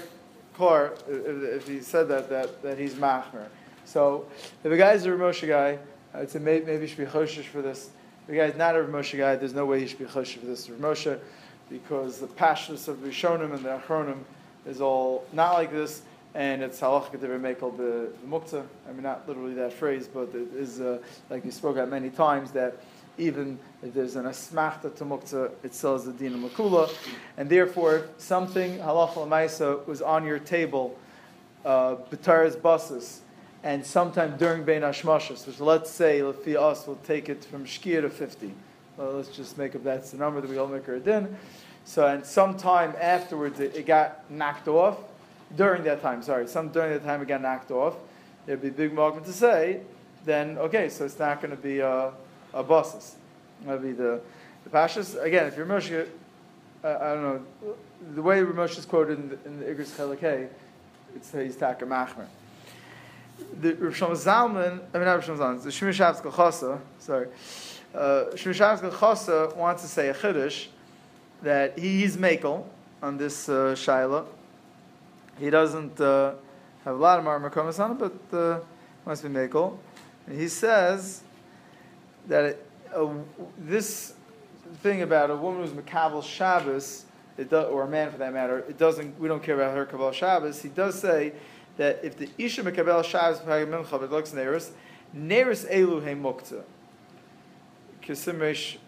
clear 0.55 0.95
if, 1.07 1.69
he 1.69 1.81
said 1.83 2.09
that, 2.09 2.31
that, 2.31 2.63
that 2.63 2.79
he's 2.79 2.95
machmer. 2.95 3.49
So 3.85 4.25
if 4.63 4.73
a 4.73 4.77
guy 4.79 4.93
is 4.95 5.05
a 5.05 5.15
Rav 5.15 5.35
Moshe 5.35 5.47
guy, 5.47 5.79
uh, 6.15 6.21
I'd 6.21 6.35
maybe, 6.41 6.65
maybe 6.65 6.87
he 6.87 6.87
should 6.87 7.05
be 7.05 7.05
choshish 7.05 7.45
for 7.45 7.61
this. 7.61 7.91
If 8.27 8.33
a 8.33 8.37
guy 8.37 8.45
is 8.45 8.57
not 8.57 8.77
a 8.77 8.83
Rav 8.83 8.91
Moshe 8.91 9.19
guy, 9.19 9.37
there's 9.37 9.53
no 9.53 9.67
way 9.67 9.81
he 9.81 9.87
should 9.87 9.99
be 9.99 10.07
choshish 10.07 10.39
for 10.39 10.47
this 10.47 10.71
Rav 10.71 10.81
Moshe, 10.81 11.19
because 11.71 12.19
the 12.19 12.27
passions 12.27 12.89
of 12.89 12.99
Rishonim 12.99 13.55
and 13.55 13.65
the 13.65 13.81
Achronim 13.81 14.19
is 14.67 14.81
all 14.81 15.25
not 15.33 15.55
like 15.55 15.73
this 15.73 16.03
and 16.35 16.63
it's 16.63 16.81
halachah 16.81 17.13
to 17.13 17.27
mekel 17.29 17.77
the 17.77 18.09
muktzah. 18.29 18.65
I 18.89 18.93
mean, 18.93 19.05
not 19.05 19.27
literally 19.29 19.55
that 19.55 19.73
phrase, 19.73 20.09
but 20.09 20.31
it 20.35 20.53
is 20.55 20.81
uh, 20.81 20.99
like 21.31 21.45
you 21.45 21.51
spoke 21.51 21.77
about 21.77 21.89
many 21.89 22.11
times 22.11 22.51
that 22.53 22.77
even 23.17 23.59
if 23.83 23.95
there's 23.95 24.17
an 24.17 24.25
asmachta 24.25 24.95
to 24.97 25.05
muktzah, 25.05 25.53
it 25.63 25.75
still 25.75 25.95
is 25.95 26.05
the 26.05 26.13
din 26.13 26.35
of 26.35 26.51
makula, 26.51 26.93
and 27.37 27.49
therefore 27.49 28.09
something 28.19 28.79
halacha 28.79 29.15
lemaisa 29.15 29.87
was 29.87 30.03
on 30.03 30.25
your 30.25 30.41
table, 30.41 30.99
uh, 31.65 31.95
basis, 31.95 33.21
and 33.63 33.87
sometime 33.87 34.37
during 34.37 34.65
bein 34.65 34.83
hashmashas, 34.83 35.47
which 35.47 35.61
let's 35.61 35.91
say 35.91 36.19
lefi 36.19 36.57
us 36.57 36.87
will 36.89 36.99
take 37.07 37.29
it 37.29 37.45
from 37.45 37.65
shkia 37.65 38.01
to 38.01 38.11
fifty. 38.11 38.53
Well, 38.97 39.13
let's 39.13 39.29
just 39.29 39.59
make 39.59 39.75
up 39.75 39.83
that's 39.83 40.13
the 40.13 40.19
number 40.19 40.41
that 40.41 40.49
we 40.49 40.57
all 40.57 40.69
make 40.69 40.87
a 40.87 41.01
din. 41.01 41.37
So, 41.85 42.07
and 42.07 42.25
sometime 42.25 42.95
afterwards 43.01 43.59
it, 43.61 43.75
it 43.75 43.87
got 43.87 44.31
knocked 44.31 44.69
off 44.69 44.99
during 45.57 45.83
that 45.85 46.01
time, 46.01 46.23
sorry, 46.23 46.47
some 46.47 46.69
during 46.69 46.93
that 46.93 47.05
time 47.05 47.21
it 47.21 47.29
got 47.29 47.43
knocked 47.43 47.71
off, 47.71 47.97
there'd 48.47 48.63
be 48.63 48.71
big 48.71 48.97
argument 48.99 49.27
to 49.27 49.33
say, 49.33 49.81
then 50.25 50.59
okay, 50.59 50.89
so 50.89 51.05
it's 51.05 51.19
not 51.19 51.41
going 51.41 51.51
to 51.51 51.61
be 51.61 51.81
a, 51.81 52.13
a 52.53 52.63
buses. 52.63 53.17
That'd 53.65 53.83
be 53.83 53.93
the, 53.93 54.21
the 54.65 54.71
Pashas. 54.71 55.21
Again, 55.23 55.47
if 55.47 55.57
you're 55.57 55.67
Moshe, 55.67 56.07
uh, 56.83 56.89
I 56.89 57.15
don't 57.15 57.23
know, 57.23 57.43
the 58.15 58.23
way 58.23 58.41
Moshe 58.41 58.79
is 58.79 58.87
quoted 58.87 59.19
in 59.19 59.29
the, 59.29 59.39
in 59.45 59.61
the 59.61 59.85
Chelakei, 59.85 60.49
it's 61.15 61.33
he's 61.33 61.57
Taka 61.57 61.85
Machmer. 61.85 62.27
The 63.61 63.75
Rav 63.75 63.93
Zalman, 63.93 64.81
I 64.95 64.99
mean 64.99 65.07
not 65.07 65.27
Rav 65.29 65.39
Zalman, 65.39 65.63
the 65.63 65.71
Shmir 65.71 65.93
Shabbos 65.93 66.21
Chasa, 66.21 66.81
sorry, 67.01 67.29
uh, 67.95 68.25
Chasa 68.35 69.57
wants 69.57 69.83
to 69.83 69.89
say 69.89 70.09
a 70.09 70.15
Chiddush 70.15 70.67
that 71.43 71.79
he, 71.79 72.01
he's 72.01 72.17
Makel 72.17 72.65
on 73.03 73.19
this 73.19 73.49
uh, 73.49 73.75
Shaila, 73.77 74.25
he 75.39 75.51
doesn't 75.51 76.01
uh, 76.01 76.35
have 76.85 76.95
a 76.95 76.99
lot 76.99 77.19
of 77.19 77.25
marmar 77.25 77.81
on 77.81 77.91
it, 77.93 77.99
but 78.31 78.37
uh, 78.37 78.61
must 79.05 79.23
be 79.23 79.29
mekel. 79.29 79.77
And 80.27 80.41
he 80.41 80.49
says 80.49 81.23
that 82.29 82.45
it, 82.45 82.67
uh, 82.95 83.09
this 83.59 84.15
thing 84.83 85.03
about 85.03 85.31
a 85.31 85.37
woman 85.37 85.63
who's 85.63 85.73
makabel 85.73 86.23
Shabbos, 86.23 87.05
it 87.37 87.51
does, 87.51 87.67
or 87.67 87.83
a 87.83 87.89
man 87.89 88.11
for 88.11 88.19
that 88.19 88.33
matter, 88.33 88.61
it 88.61 88.79
doesn't. 88.79 89.19
We 89.19 89.29
don't 89.29 89.43
care 89.43 89.57
about 89.57 89.77
her 89.77 89.85
kabel 89.85 90.13
Shabbos. 90.13 90.63
He 90.63 90.69
does 90.69 90.99
say 90.99 91.33
that 91.77 92.01
if 92.05 92.17
the 92.17 92.31
isha 92.39 92.63
makabel 92.63 93.05
Shabbos 93.05 93.41
mincha 93.41 93.91
but 93.91 94.11
looks 94.11 94.31
neris, 94.31 94.71
neris 95.15 95.69
elu 95.71 96.07
he 96.07 96.15
mukta. 96.15 96.63
Kisimish 98.05 98.79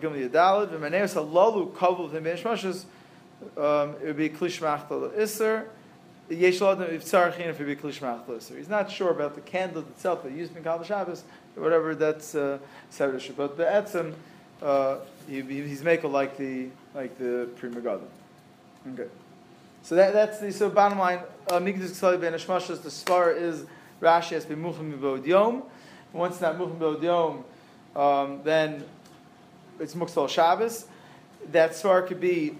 gimli 0.00 0.28
yadalad 0.28 0.68
v'maneris 0.70 1.14
halalu 1.14 1.72
kavul 1.72 2.10
v'mishmashas. 2.10 2.84
Um, 3.56 3.96
it 4.00 4.06
would 4.06 4.16
be 4.16 4.28
klishmach 4.30 4.88
iser. 5.18 5.68
He's 6.28 6.60
not 8.68 8.90
sure 8.90 9.10
about 9.10 9.34
the 9.34 9.40
candle 9.40 9.82
itself 9.82 10.22
that 10.22 10.32
used 10.32 10.56
in 10.56 10.62
Kabbalah 10.62 10.86
Shabbos, 10.86 11.24
whatever 11.56 11.94
that's 11.94 12.34
uh, 12.34 12.58
But 12.98 13.56
the 13.56 13.64
etzem, 13.64 14.14
uh, 14.62 14.98
he, 15.28 15.42
he's 15.42 15.82
making 15.82 16.12
like 16.12 16.38
the 16.38 16.68
like 16.94 17.18
the 17.18 17.48
Pri 17.56 17.70
Megadim. 17.70 18.06
Okay. 18.94 19.08
So 19.82 19.96
that, 19.96 20.12
that's 20.12 20.38
the 20.38 20.52
so 20.52 20.70
bottom 20.70 20.98
line. 20.98 21.18
Uh, 21.48 21.58
Migdus 21.58 21.90
Ksali 21.90 22.20
Ben 22.20 22.32
Hashmashas. 22.32 22.82
The 22.82 22.88
svara 22.88 23.36
is 23.36 23.66
Rashi 24.00 24.30
has 24.30 24.46
been 24.46 24.62
Muchim 24.62 25.26
Yom. 25.26 25.64
Once 26.12 26.38
that 26.38 26.56
Muchim 26.56 27.02
Yom, 27.02 27.44
um, 27.96 28.40
then 28.44 28.84
it's 29.80 29.94
Muxal 29.94 30.28
Shabbos. 30.28 30.86
That 31.50 31.72
svara 31.72 32.06
could 32.06 32.20
be 32.20 32.56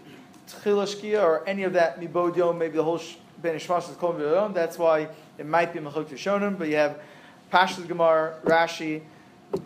Tchilashkia 0.49 1.23
or 1.23 1.47
any 1.47 1.63
of 1.63 1.75
that 1.75 2.01
Mibod 2.01 2.59
maybe 2.59 2.77
the 2.77 2.85
whole. 2.85 3.01
Ben 3.43 3.57
Ishmash 3.57 3.91
is 3.91 3.97
called. 3.97 4.55
That's 4.55 4.79
why 4.79 5.09
it 5.37 5.47
might 5.47 5.73
be 5.73 5.81
Mechuk 5.81 6.05
Tishonim, 6.05 6.57
but 6.57 6.69
you 6.69 6.77
have 6.77 7.01
Pashas 7.53 7.85
Gemar, 7.87 8.41
Rashi, 8.43 9.03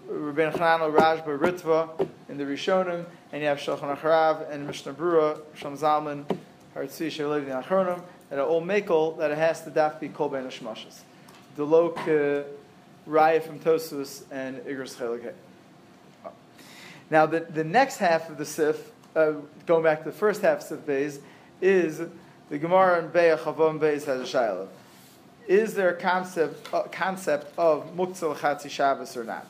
Rabbein 0.08 0.50
Chanano, 0.52 0.90
Rashba, 0.90 1.38
Ritva 1.38 2.08
in 2.30 2.38
the 2.38 2.44
Rishonim, 2.44 3.04
and 3.32 3.42
you 3.42 3.48
have 3.48 3.58
Shulchan 3.58 3.96
Acharav 3.98 4.50
and 4.50 4.66
Mishnah 4.66 4.94
Brura, 4.94 5.38
Shom 5.58 5.78
Zalman, 5.78 6.24
Haritzi, 6.74 7.08
Shelev, 7.08 7.44
the 7.44 7.50
Achronim, 7.50 8.00
that 8.30 8.38
are 8.38 8.46
all 8.46 8.62
Mekel, 8.62 9.18
that 9.18 9.30
it 9.30 9.38
has 9.38 9.62
to 9.64 9.70
daf 9.70 10.00
be 10.00 10.08
Kol 10.08 10.30
Ben 10.30 10.46
Ishmashas. 10.46 11.00
Delok 11.58 12.46
Raya 13.06 13.42
from 13.42 13.60
Tosus 13.60 14.22
and 14.30 14.56
Igros 14.60 14.96
Chelake. 14.96 15.32
Now, 17.10 17.26
the, 17.26 17.40
the 17.40 17.64
next 17.64 17.98
half 17.98 18.28
of 18.28 18.38
the 18.38 18.44
Sif, 18.44 18.90
uh, 19.14 19.32
going 19.66 19.84
back 19.84 19.98
to 20.00 20.10
the 20.10 20.16
first 20.16 20.42
half 20.42 20.58
of 20.58 20.62
Sif 20.64 20.80
Beis, 20.80 21.18
is 21.60 22.00
the 22.48 22.58
Gemara 22.58 22.98
and 23.00 23.12
Be'ah 23.12 23.38
Chavon 23.38 23.78
Beis 23.78 24.04
has 24.04 24.20
a 24.20 24.38
shaila. 24.38 24.68
Is 25.46 25.74
there 25.74 25.90
a 25.90 25.96
concept, 25.96 26.74
uh, 26.74 26.82
concept 26.84 27.56
of 27.56 27.94
Muktzal 27.96 28.34
Chatzi 28.36 28.68
Shabbos 28.68 29.16
or 29.16 29.24
not? 29.24 29.46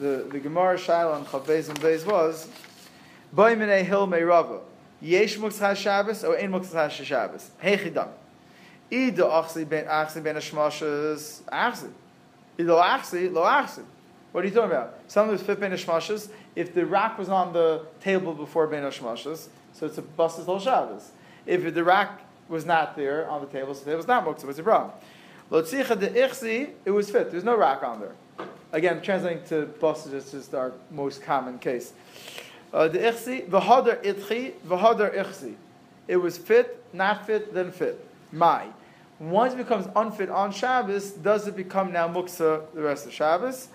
The, 0.00 0.26
the 0.30 0.40
Gemara 0.40 0.78
shaila 0.78 1.14
on 1.16 1.26
Chav 1.26 1.68
and 1.68 1.80
Beis 1.80 2.06
was, 2.06 2.48
Boy 3.32 3.54
Minei 3.54 3.84
Hil 3.84 4.08
Meirava, 4.08 4.60
Yesh 5.02 5.36
Muktzal 5.36 5.76
Shabbos 5.76 6.24
or 6.24 6.38
Ein 6.38 6.50
Muktzal 6.50 6.90
Shabbos? 6.90 7.50
Heichidam. 7.62 8.08
Ido 8.90 9.28
Achsi 9.28 9.68
Ben 9.68 9.84
Achsi 9.84 10.22
Ben 10.22 10.36
Ashmashas 10.36 11.42
Achsi. 11.42 11.90
Ido 12.58 12.76
Achsi 12.78 13.30
Lo 13.32 13.42
Achsi. 13.42 13.82
What 14.32 14.44
are 14.44 14.48
you 14.48 14.54
talking 14.54 14.70
about? 14.70 14.98
Some 15.08 15.28
of 15.28 15.32
was 15.32 15.42
fit 15.42 15.60
Ben 15.60 15.72
Ashmashas. 15.72 16.30
If 16.56 16.74
the 16.74 16.86
rack 16.86 17.18
was 17.18 17.28
on 17.28 17.52
the 17.52 17.84
table 18.00 18.32
before 18.32 18.66
Ben 18.66 18.82
Ashmashas, 18.82 19.48
so 19.74 19.86
it's 19.86 19.98
a 19.98 20.02
busted 20.02 20.46
whole 20.46 20.58
Shabbos. 20.58 21.10
If 21.46 21.74
the 21.74 21.84
rack 21.84 22.22
was 22.48 22.64
not 22.64 22.96
there 22.96 23.28
on 23.28 23.42
the 23.42 23.46
table, 23.46 23.74
so 23.74 23.90
it 23.90 23.96
was 23.96 24.08
not 24.08 24.24
muktzah, 24.24 24.44
what's 24.44 24.56
the 24.56 24.62
problem? 24.62 24.92
Lotzicha 25.50 25.98
de 25.98 26.08
ichsi, 26.08 26.70
it 26.84 26.90
was 26.90 27.10
fit. 27.10 27.30
There's 27.30 27.44
no 27.44 27.56
rack 27.56 27.82
on 27.82 28.00
there. 28.00 28.46
Again, 28.72 29.02
translating 29.02 29.44
to 29.48 29.66
busted 29.66 30.14
is 30.14 30.30
just 30.30 30.54
our 30.54 30.72
most 30.90 31.22
common 31.22 31.58
case. 31.58 31.92
Uh, 32.72 32.88
the 32.88 33.00
ichsi, 33.00 33.46
v'hadar 33.48 34.02
itchi, 34.02 34.54
v'hadar 34.66 35.14
ichsi. 35.14 35.54
It 36.08 36.16
was 36.16 36.38
fit, 36.38 36.82
not 36.94 37.26
fit, 37.26 37.52
then 37.52 37.70
fit. 37.70 38.02
My. 38.32 38.68
Once 39.18 39.52
it 39.52 39.58
becomes 39.58 39.86
unfit 39.94 40.30
on 40.30 40.52
Shabbos, 40.52 41.10
does 41.10 41.46
it 41.46 41.54
become 41.54 41.92
now 41.92 42.08
muktzah 42.08 42.72
the 42.72 42.80
rest 42.80 43.06
of 43.06 43.12
Shabbos? 43.12 43.68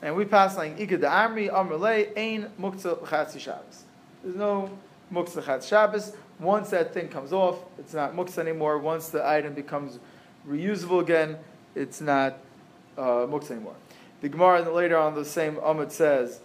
And 0.00 0.14
we 0.14 0.24
pass 0.24 0.56
like 0.56 0.78
Ika 0.78 0.98
de 0.98 1.06
Amri, 1.06 1.50
Amrle, 1.50 2.16
Ein 2.16 2.50
Muktzah 2.60 2.98
Chatzi 3.00 3.40
Shabbos. 3.40 3.84
There's 4.22 4.36
no 4.36 4.70
Muktzah 5.12 5.44
Chatz 5.44 5.66
Shabbos. 5.66 6.12
Once 6.38 6.70
that 6.70 6.94
thing 6.94 7.08
comes 7.08 7.32
off, 7.32 7.58
it's 7.78 7.94
not 7.94 8.14
muktzah 8.14 8.38
anymore. 8.38 8.78
Once 8.78 9.08
the 9.08 9.26
item 9.26 9.54
becomes 9.54 9.98
reusable 10.48 11.00
again, 11.00 11.36
it's 11.74 12.00
not 12.00 12.38
uh, 12.96 13.26
muktzah 13.26 13.52
anymore. 13.52 13.74
The 14.20 14.28
Gemara 14.28 14.70
later 14.72 14.96
on 14.96 15.14
the 15.14 15.24
same 15.24 15.56
Amud 15.56 15.90
says, 15.90 16.40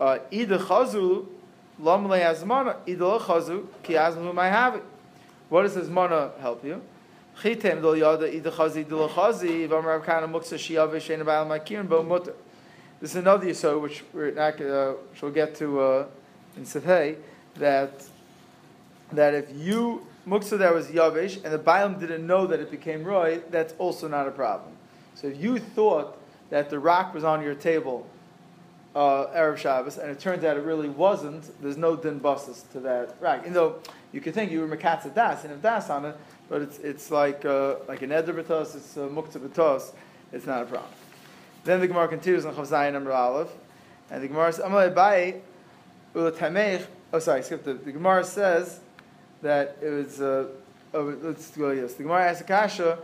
uh, 0.00 0.18
Ida 0.32 0.58
chazul 0.58 1.26
Lamle 1.80 2.20
azmana 2.20 2.76
idol 2.88 3.20
chazu 3.20 3.66
ki 3.82 3.94
azmu 3.94 4.34
may 4.34 4.48
have 4.48 4.76
it. 4.76 4.84
What 5.48 5.62
does 5.62 5.76
this 5.76 5.88
mana 5.88 6.32
help 6.40 6.64
you? 6.64 6.82
Chitem 7.40 7.80
dol 7.80 7.96
yada 7.96 8.34
idol 8.34 8.52
chazi 8.52 8.78
idol 8.78 9.08
chazi 9.08 9.68
vam 9.68 9.84
Rav 9.84 10.04
Kana 10.04 10.26
muksa 10.26 10.58
shiyavish 10.58 11.14
ein 11.14 11.20
abal 11.20 11.46
makirin 11.46 11.88
bo 11.88 12.02
mutter. 12.02 12.34
This 13.00 13.10
is 13.10 13.16
another 13.16 13.46
yisod 13.46 13.80
which 13.80 14.02
we're 14.12 14.32
not 14.32 14.60
uh, 14.60 14.94
which 15.10 15.22
we'll 15.22 15.30
get 15.30 15.54
to 15.56 15.80
uh, 15.80 16.06
in 16.56 16.64
Sefei 16.64 17.16
that 17.56 18.02
that 19.12 19.34
if 19.34 19.46
you 19.54 20.04
muksa 20.26 20.58
that 20.58 20.74
was 20.74 20.88
yavish 20.88 21.36
and 21.44 21.52
the 21.52 21.58
Bailam 21.58 22.00
didn't 22.00 22.26
know 22.26 22.46
that 22.48 22.58
it 22.58 22.72
became 22.72 23.04
roy, 23.04 23.40
that's 23.50 23.72
also 23.78 24.08
not 24.08 24.26
a 24.26 24.32
problem. 24.32 24.72
So 25.14 25.28
if 25.28 25.40
you 25.40 25.60
thought 25.60 26.18
that 26.50 26.70
the 26.70 26.80
rock 26.80 27.14
was 27.14 27.22
on 27.22 27.40
your 27.40 27.54
table 27.54 28.04
uh, 28.96 29.26
Erev 29.28 29.58
Shabbos, 29.58 29.96
and 29.98 30.10
it 30.10 30.18
turns 30.18 30.42
out 30.42 30.56
it 30.56 30.64
really 30.64 30.88
wasn't, 30.88 31.50
there's 31.62 31.76
no 31.76 31.94
din 31.94 32.18
basis 32.18 32.62
to 32.72 32.80
that 32.80 33.14
rock. 33.20 33.40
Even 33.42 33.52
though 33.52 33.76
you 34.10 34.20
could 34.20 34.34
think 34.34 34.50
you 34.50 34.60
were 34.60 34.76
mekatza 34.76 35.14
das 35.14 35.44
and 35.44 35.52
have 35.52 35.62
das 35.62 35.88
on 35.88 36.04
it, 36.04 36.16
but 36.48 36.62
it's, 36.62 36.78
it's 36.80 37.12
like 37.12 37.44
uh, 37.44 37.76
like 37.86 38.02
an 38.02 38.10
eder 38.10 38.34
betos, 38.34 38.74
it's 38.74 38.96
a 38.96 39.00
muktzah 39.00 39.38
betos, 39.38 39.92
it's 40.32 40.46
not 40.46 40.62
a 40.62 40.66
problem. 40.66 40.90
Then 41.68 41.80
the 41.80 41.86
Gemara 41.86 42.08
continues 42.08 42.46
on 42.46 42.54
Chav 42.54 42.66
Zayin 42.66 42.94
number 42.94 43.12
Aleph, 43.12 43.50
and 44.10 44.22
the 44.22 44.28
Gemara 44.28 44.54
says, 44.54 44.64
Amalei 44.64 45.38
oh 46.14 47.18
sorry, 47.18 47.42
skip 47.42 47.62
the, 47.62 47.74
the 47.74 47.92
Gemara 47.92 48.24
says 48.24 48.80
that 49.42 49.76
it 49.82 49.90
was, 49.90 50.18
uh, 50.18 50.46
oh, 50.94 51.16
let's 51.20 51.54
go, 51.54 51.72
yes, 51.72 51.92
the 51.92 52.04
Gemara 52.04 52.30
asks 52.30 52.40
Akasha, 52.40 52.96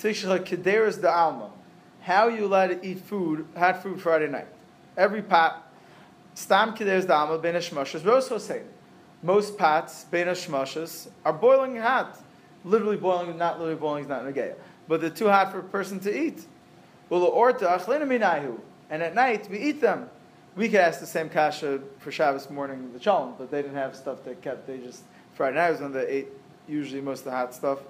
Tishcha 0.00 0.44
Kederis 0.44 1.00
da 1.00 1.14
Alma, 1.14 1.52
how 2.00 2.26
you 2.26 2.46
allowed 2.46 2.70
to 2.70 2.84
eat 2.84 2.98
food, 2.98 3.46
hot 3.56 3.80
food 3.84 4.02
Friday 4.02 4.26
night? 4.26 4.48
Every 4.96 5.22
pot, 5.22 5.72
Stam 6.34 6.74
Kederis 6.74 7.06
da 7.06 7.20
Alma, 7.20 7.38
Ben 7.38 7.54
Hashmashas, 7.54 8.04
also 8.04 8.38
say, 8.38 8.62
most 9.22 9.56
pots, 9.56 10.06
Ben 10.10 10.26
Hashmashas, 10.26 11.06
are 11.24 11.32
boiling 11.32 11.76
hot. 11.76 12.18
Literally 12.64 12.96
boiling, 12.96 13.38
not 13.38 13.60
literally 13.60 13.78
boiling 13.78 14.02
is 14.02 14.08
not 14.08 14.24
negaya. 14.24 14.56
But 14.88 15.00
they're 15.00 15.10
too 15.10 15.28
hot 15.28 15.52
for 15.52 15.60
a 15.60 15.62
person 15.62 16.00
to 16.00 16.12
eat. 16.12 16.44
And 17.12 19.02
at 19.02 19.14
night, 19.14 19.48
we 19.50 19.58
eat 19.58 19.82
them. 19.82 20.08
We 20.56 20.68
could 20.68 20.80
ask 20.80 20.98
the 20.98 21.06
same 21.06 21.28
kasha 21.28 21.80
for 21.98 22.10
Shabbos 22.10 22.48
morning, 22.48 22.90
the 22.94 22.98
chalm, 22.98 23.34
but 23.36 23.50
they 23.50 23.60
didn't 23.60 23.76
have 23.76 23.94
stuff 23.94 24.24
they 24.24 24.34
kept. 24.34 24.66
They 24.66 24.78
just, 24.78 25.02
Friday 25.34 25.56
night 25.56 25.72
was 25.72 25.80
when 25.80 25.92
they 25.92 26.06
ate 26.06 26.28
usually 26.66 27.02
most 27.02 27.20
of 27.20 27.24
the 27.26 27.30
hot 27.32 27.54
stuff, 27.54 27.80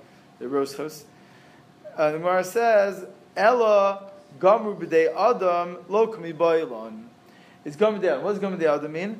the 0.40 0.46
roshos. 0.46 1.04
Uh, 1.96 2.10
the 2.10 2.18
Gemara 2.18 2.42
says, 2.42 3.04
Ella 3.36 4.10
gamru 4.40 4.76
b'dei 4.76 5.14
adam 5.14 5.78
lo 5.88 6.08
kami 6.08 6.32
bailon. 6.32 7.04
It's 7.64 7.76
gamru 7.76 8.00
b'dei 8.00 8.20
What 8.20 8.32
does 8.32 8.42
gamru 8.42 8.58
b'dei 8.58 8.76
adam 8.76 8.92
mean? 8.92 9.10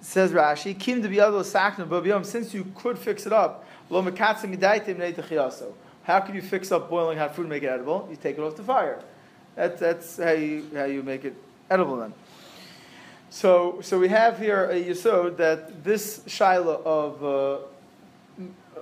It 0.00 0.04
Says 0.04 0.32
Rashi, 0.32 0.76
Kim 0.76 1.02
be 1.02 1.20
able 1.20 1.44
to 1.44 2.24
since 2.24 2.54
you 2.54 2.72
could 2.74 2.98
fix 2.98 3.26
it 3.26 3.32
up, 3.32 3.64
lo 3.90 4.02
mekatzim 4.02 4.56
midaitim 4.56 5.72
How 6.02 6.20
can 6.20 6.34
you 6.34 6.42
fix 6.42 6.72
up 6.72 6.90
boiling 6.90 7.18
hot 7.18 7.36
food 7.36 7.42
and 7.42 7.50
make 7.50 7.62
it 7.62 7.68
edible? 7.68 8.08
You 8.10 8.16
take 8.16 8.36
it 8.36 8.40
off 8.40 8.56
the 8.56 8.62
fire. 8.62 9.00
That's, 9.54 9.80
that's 9.80 10.16
how, 10.16 10.30
you, 10.30 10.66
how 10.74 10.84
you 10.84 11.02
make 11.02 11.24
it 11.24 11.34
edible 11.70 11.96
then. 11.96 12.14
So, 13.30 13.80
so 13.80 13.98
we 13.98 14.08
have 14.08 14.38
here 14.38 14.64
a 14.64 14.82
yisod 14.82 15.36
that 15.36 15.84
this 15.84 16.20
shaila 16.20 16.84
of 16.84 17.24
uh, 17.24 17.58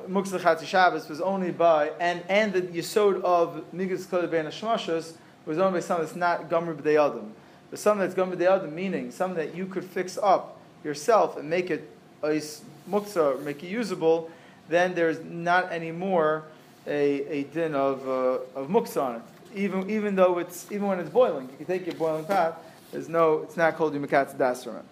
Muktzah 0.08 0.40
Chatzi 0.40 0.64
Shabbos 0.64 1.08
was 1.08 1.20
only 1.20 1.50
by, 1.50 1.90
and, 2.00 2.22
and 2.28 2.52
the 2.52 2.62
yisod 2.62 3.20
of 3.22 3.64
Migas 3.74 4.06
Kodesh 4.06 4.30
Ben 4.30 4.46
Hashmashas 4.46 5.14
was 5.44 5.58
only 5.58 5.80
by 5.80 5.86
something 5.86 6.06
that's 6.06 6.16
not 6.16 6.48
Gomer 6.48 6.74
B'dei 6.74 7.04
Adam. 7.04 7.32
But 7.70 7.78
something 7.78 8.00
that's 8.00 8.14
Gomer 8.14 8.36
B'dei 8.36 8.50
Adam, 8.50 8.74
meaning 8.74 9.10
something 9.10 9.36
that 9.36 9.54
you 9.54 9.66
could 9.66 9.84
fix 9.84 10.16
up 10.16 10.58
yourself 10.82 11.36
and 11.36 11.50
make 11.50 11.70
it 11.70 11.90
a 12.22 12.40
muktzah, 12.88 13.42
make 13.42 13.62
it 13.62 13.68
usable, 13.68 14.30
then 14.68 14.94
there's 14.94 15.22
not 15.24 15.70
anymore 15.72 16.44
a, 16.86 17.26
a 17.26 17.42
din 17.44 17.74
of, 17.74 18.08
uh, 18.08 18.58
of 18.58 18.68
muktzah 18.68 19.02
on 19.02 19.16
it 19.16 19.22
even 19.54 19.88
even 19.90 20.14
though 20.14 20.38
it's 20.38 20.70
even 20.70 20.86
when 20.86 20.98
it's 20.98 21.10
boiling, 21.10 21.48
you 21.50 21.56
can 21.56 21.66
take 21.66 21.86
your 21.86 21.94
boiling 21.94 22.24
pot. 22.24 22.62
There's 22.92 23.08
no, 23.08 23.42
it's 23.42 23.56
not 23.56 23.76
called 23.76 23.94
yumikatz 23.94 24.36
das 24.36 24.64
from 24.64 24.76
it, 24.76 24.84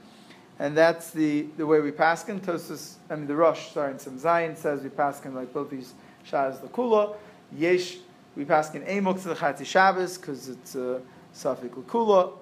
and 0.59 0.77
that's 0.77 1.11
the 1.11 1.47
the 1.57 1.67
way 1.67 1.81
we 1.81 1.91
paskin. 1.91 2.41
Tosus, 2.41 2.95
I 3.11 3.17
mean 3.17 3.27
the 3.27 3.37
Rosh, 3.37 3.73
sorry, 3.73 3.93
in 3.93 3.99
some 3.99 4.19
Zion 4.19 4.57
says 4.57 4.83
we 4.83 4.91
paskin 4.91 5.35
like 5.35 5.53
both 5.53 5.71
these 5.71 5.95
shas 6.29 6.61
the 6.61 6.69
kula. 6.69 7.17
Yesh 7.57 7.99
we 8.37 8.45
paskin 8.45 8.87
amok 8.87 9.23
to 9.23 9.29
the 9.29 9.35
chatzi 9.35 9.65
Shabbos 9.65 10.19
because 10.19 10.49
it's 10.49 10.75
a 10.75 10.97
uh, 10.97 11.01
safik 11.35 11.71
kula, 11.85 12.33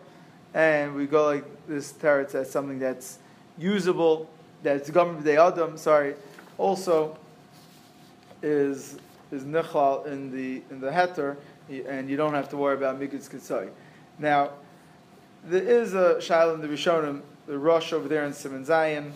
and 0.55 0.95
we 0.95 1.07
go 1.07 1.27
like 1.27 1.45
this 1.69 1.93
teretz 1.93 2.35
as 2.35 2.51
something 2.51 2.79
that's 2.79 3.19
usable. 3.59 4.29
That's 4.63 4.91
gam 4.91 5.23
de 5.23 5.37
adam. 5.37 5.77
Sorry, 5.77 6.15
also 6.59 7.17
is 8.43 8.97
is 9.31 9.45
nechal 9.45 10.07
in 10.07 10.31
the 10.31 10.63
in 10.71 10.81
the 10.81 10.91
heter 10.91 11.37
and 11.69 12.09
you 12.09 12.17
don't 12.17 12.35
have 12.35 12.49
to 12.51 12.57
worry 12.57 12.77
about 12.77 13.01
Mikutz 13.01 13.29
Kitzai. 13.29 13.71
Now, 14.19 14.51
there 15.45 15.63
is 15.63 15.95
a 15.95 16.21
Shiloh 16.21 16.57
the 16.57 16.69
Rishonim, 16.69 17.23
the 17.47 17.59
Rosh 17.59 17.93
over 17.93 18.09
there 18.09 18.25
in 18.25 18.33
Simon 18.33 18.65
Zion, 18.65 19.13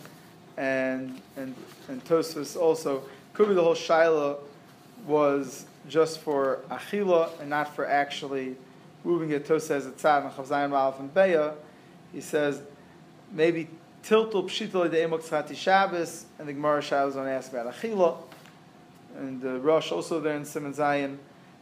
and, 0.57 1.19
and, 1.37 1.55
and 1.87 2.03
Tosfos 2.05 2.59
also. 2.59 3.03
Could 3.33 3.49
be 3.49 3.53
the 3.53 3.63
whole 3.63 3.75
Shiloh 3.75 4.39
was 5.05 5.65
just 5.87 6.19
for 6.19 6.59
Achila 6.69 7.39
and 7.39 7.49
not 7.49 7.73
for 7.75 7.85
actually 7.85 8.55
moving 9.03 9.31
it. 9.31 9.45
Tos 9.45 9.65
says 9.65 9.85
it's 9.85 10.03
Tzad 10.03 10.63
and 10.63 10.73
Ralph 10.73 10.99
and 10.99 11.13
Beya. 11.13 11.53
He 12.11 12.21
says 12.21 12.61
maybe 13.31 13.69
tiltul 14.03 14.45
pshitol 14.45 14.91
de 14.91 14.97
emok 14.97 15.23
tzati 15.23 15.55
Shabbos, 15.55 16.25
and 16.37 16.47
the 16.47 16.53
Gemara 16.53 16.81
going 16.81 17.13
to 17.13 17.31
ask 17.31 17.51
about 17.51 17.73
Achila. 17.73 18.17
And 19.17 19.41
the 19.41 19.59
Rosh 19.59 19.91
also 19.91 20.19
there 20.19 20.35
in 20.35 20.45
Simon 20.45 20.73
Zion 20.73 21.19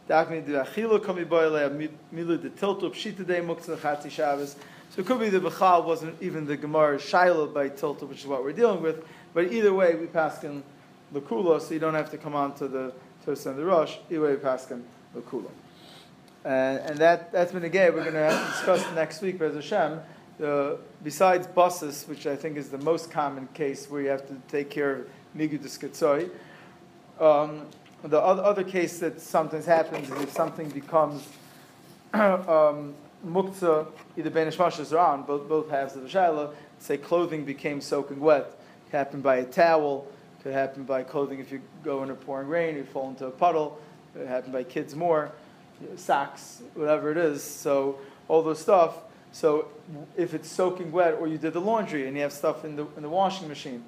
Dafni 0.08 0.44
the 0.44 0.64
achila 0.64 1.04
kami 1.04 1.24
boile 1.24 1.90
milu 2.12 2.40
the 2.40 2.50
tiltu 2.50 2.90
pshita 2.90 3.26
day 3.26 3.40
muktzah 3.40 3.76
chatzi 3.76 4.10
Shabbos. 4.10 4.56
So 4.90 5.02
it 5.02 5.06
could 5.06 5.20
be 5.20 5.28
the 5.28 5.40
Bechal 5.40 5.84
wasn't 5.84 6.20
even 6.22 6.46
the 6.46 6.56
Gemara 6.56 6.96
Shaila 6.96 7.52
by 7.52 7.68
tiltu, 7.68 8.08
which 8.08 8.20
is 8.20 8.26
what 8.26 8.42
we're 8.42 8.52
dealing 8.52 8.82
with. 8.82 9.04
But 9.34 9.52
either 9.52 9.74
way, 9.74 9.94
we 9.94 10.06
pass 10.06 10.42
in 10.44 10.62
so 11.12 11.68
you 11.70 11.78
don't 11.78 11.94
have 11.94 12.10
to 12.10 12.18
come 12.18 12.34
on 12.34 12.54
to 12.56 12.68
the 12.68 12.92
Tosa 13.24 13.50
and 13.50 13.58
the 13.58 13.64
Rosh. 13.64 13.96
Either 14.10 14.20
way, 14.20 14.30
we 14.32 14.36
pass 14.36 14.70
in 14.70 14.84
Lakula. 15.16 15.50
And, 16.44 16.78
and 16.78 16.98
that, 16.98 17.32
that's 17.32 17.52
been 17.52 17.64
again, 17.64 17.94
we're 17.94 18.02
going 18.02 18.14
to 18.14 18.20
have 18.20 18.40
to 18.40 18.52
discuss 18.52 18.94
next 18.94 19.22
week, 19.22 19.38
Bez 19.38 19.54
Hashem. 19.54 20.00
Uh, 20.42 20.76
besides 21.02 21.46
buses, 21.46 22.04
which 22.06 22.26
I 22.26 22.36
think 22.36 22.56
is 22.56 22.68
the 22.68 22.78
most 22.78 23.10
common 23.10 23.48
case 23.54 23.90
where 23.90 24.02
you 24.02 24.08
have 24.08 24.26
to 24.28 24.34
take 24.48 24.70
care 24.70 24.96
of 24.96 25.08
Migu 25.36 25.58
de 25.58 27.24
um, 27.24 27.66
the 28.02 28.20
other, 28.20 28.64
case 28.64 29.00
that 29.00 29.20
sometimes 29.20 29.66
happens 29.66 30.08
is 30.10 30.22
if 30.22 30.32
something 30.32 30.68
becomes 30.68 31.26
um, 32.12 32.94
muktzah, 33.26 33.86
either 34.16 34.30
ben 34.30 34.48
ishmashas 34.48 34.92
or 34.92 34.98
on, 34.98 35.22
both, 35.22 35.48
both 35.48 35.68
halves 35.70 35.96
of 35.96 36.02
the 36.02 36.08
shaila, 36.08 36.54
say 36.78 36.96
clothing 36.96 37.44
became 37.44 37.80
soaking 37.80 38.20
wet. 38.20 38.42
It 38.42 38.90
could 38.90 38.96
happen 38.96 39.20
by 39.20 39.36
a 39.36 39.44
towel, 39.44 40.06
could 40.42 40.52
happen 40.52 40.84
by 40.84 41.02
clothing 41.02 41.40
if 41.40 41.50
you 41.50 41.60
go 41.82 42.02
in 42.02 42.10
a 42.10 42.14
pouring 42.14 42.48
rain, 42.48 42.76
you 42.76 42.84
fall 42.84 43.08
into 43.08 43.26
a 43.26 43.30
puddle, 43.30 43.80
it 44.14 44.18
could 44.18 44.28
happen 44.28 44.52
by 44.52 44.62
kids 44.62 44.94
more, 44.94 45.32
socks, 45.96 46.62
whatever 46.74 47.10
it 47.10 47.16
is. 47.16 47.42
So 47.42 47.98
all 48.28 48.42
those 48.42 48.60
stuff. 48.60 48.94
So 49.32 49.68
if 50.16 50.34
it's 50.34 50.50
soaking 50.50 50.92
wet 50.92 51.14
or 51.14 51.26
you 51.26 51.38
did 51.38 51.52
the 51.52 51.60
laundry 51.60 52.06
and 52.06 52.16
you 52.16 52.22
have 52.22 52.32
stuff 52.32 52.64
in 52.64 52.76
the, 52.76 52.86
in 52.96 53.02
the 53.02 53.08
washing 53.08 53.48
machine, 53.48 53.84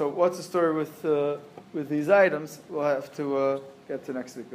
so 0.00 0.08
what's 0.08 0.38
the 0.38 0.42
story 0.42 0.72
with, 0.72 1.04
uh, 1.04 1.36
with 1.74 1.90
these 1.90 2.08
items? 2.08 2.62
We'll 2.70 2.84
have 2.84 3.14
to 3.16 3.36
uh, 3.36 3.60
get 3.86 4.02
to 4.06 4.14
next 4.14 4.34
week. 4.34 4.46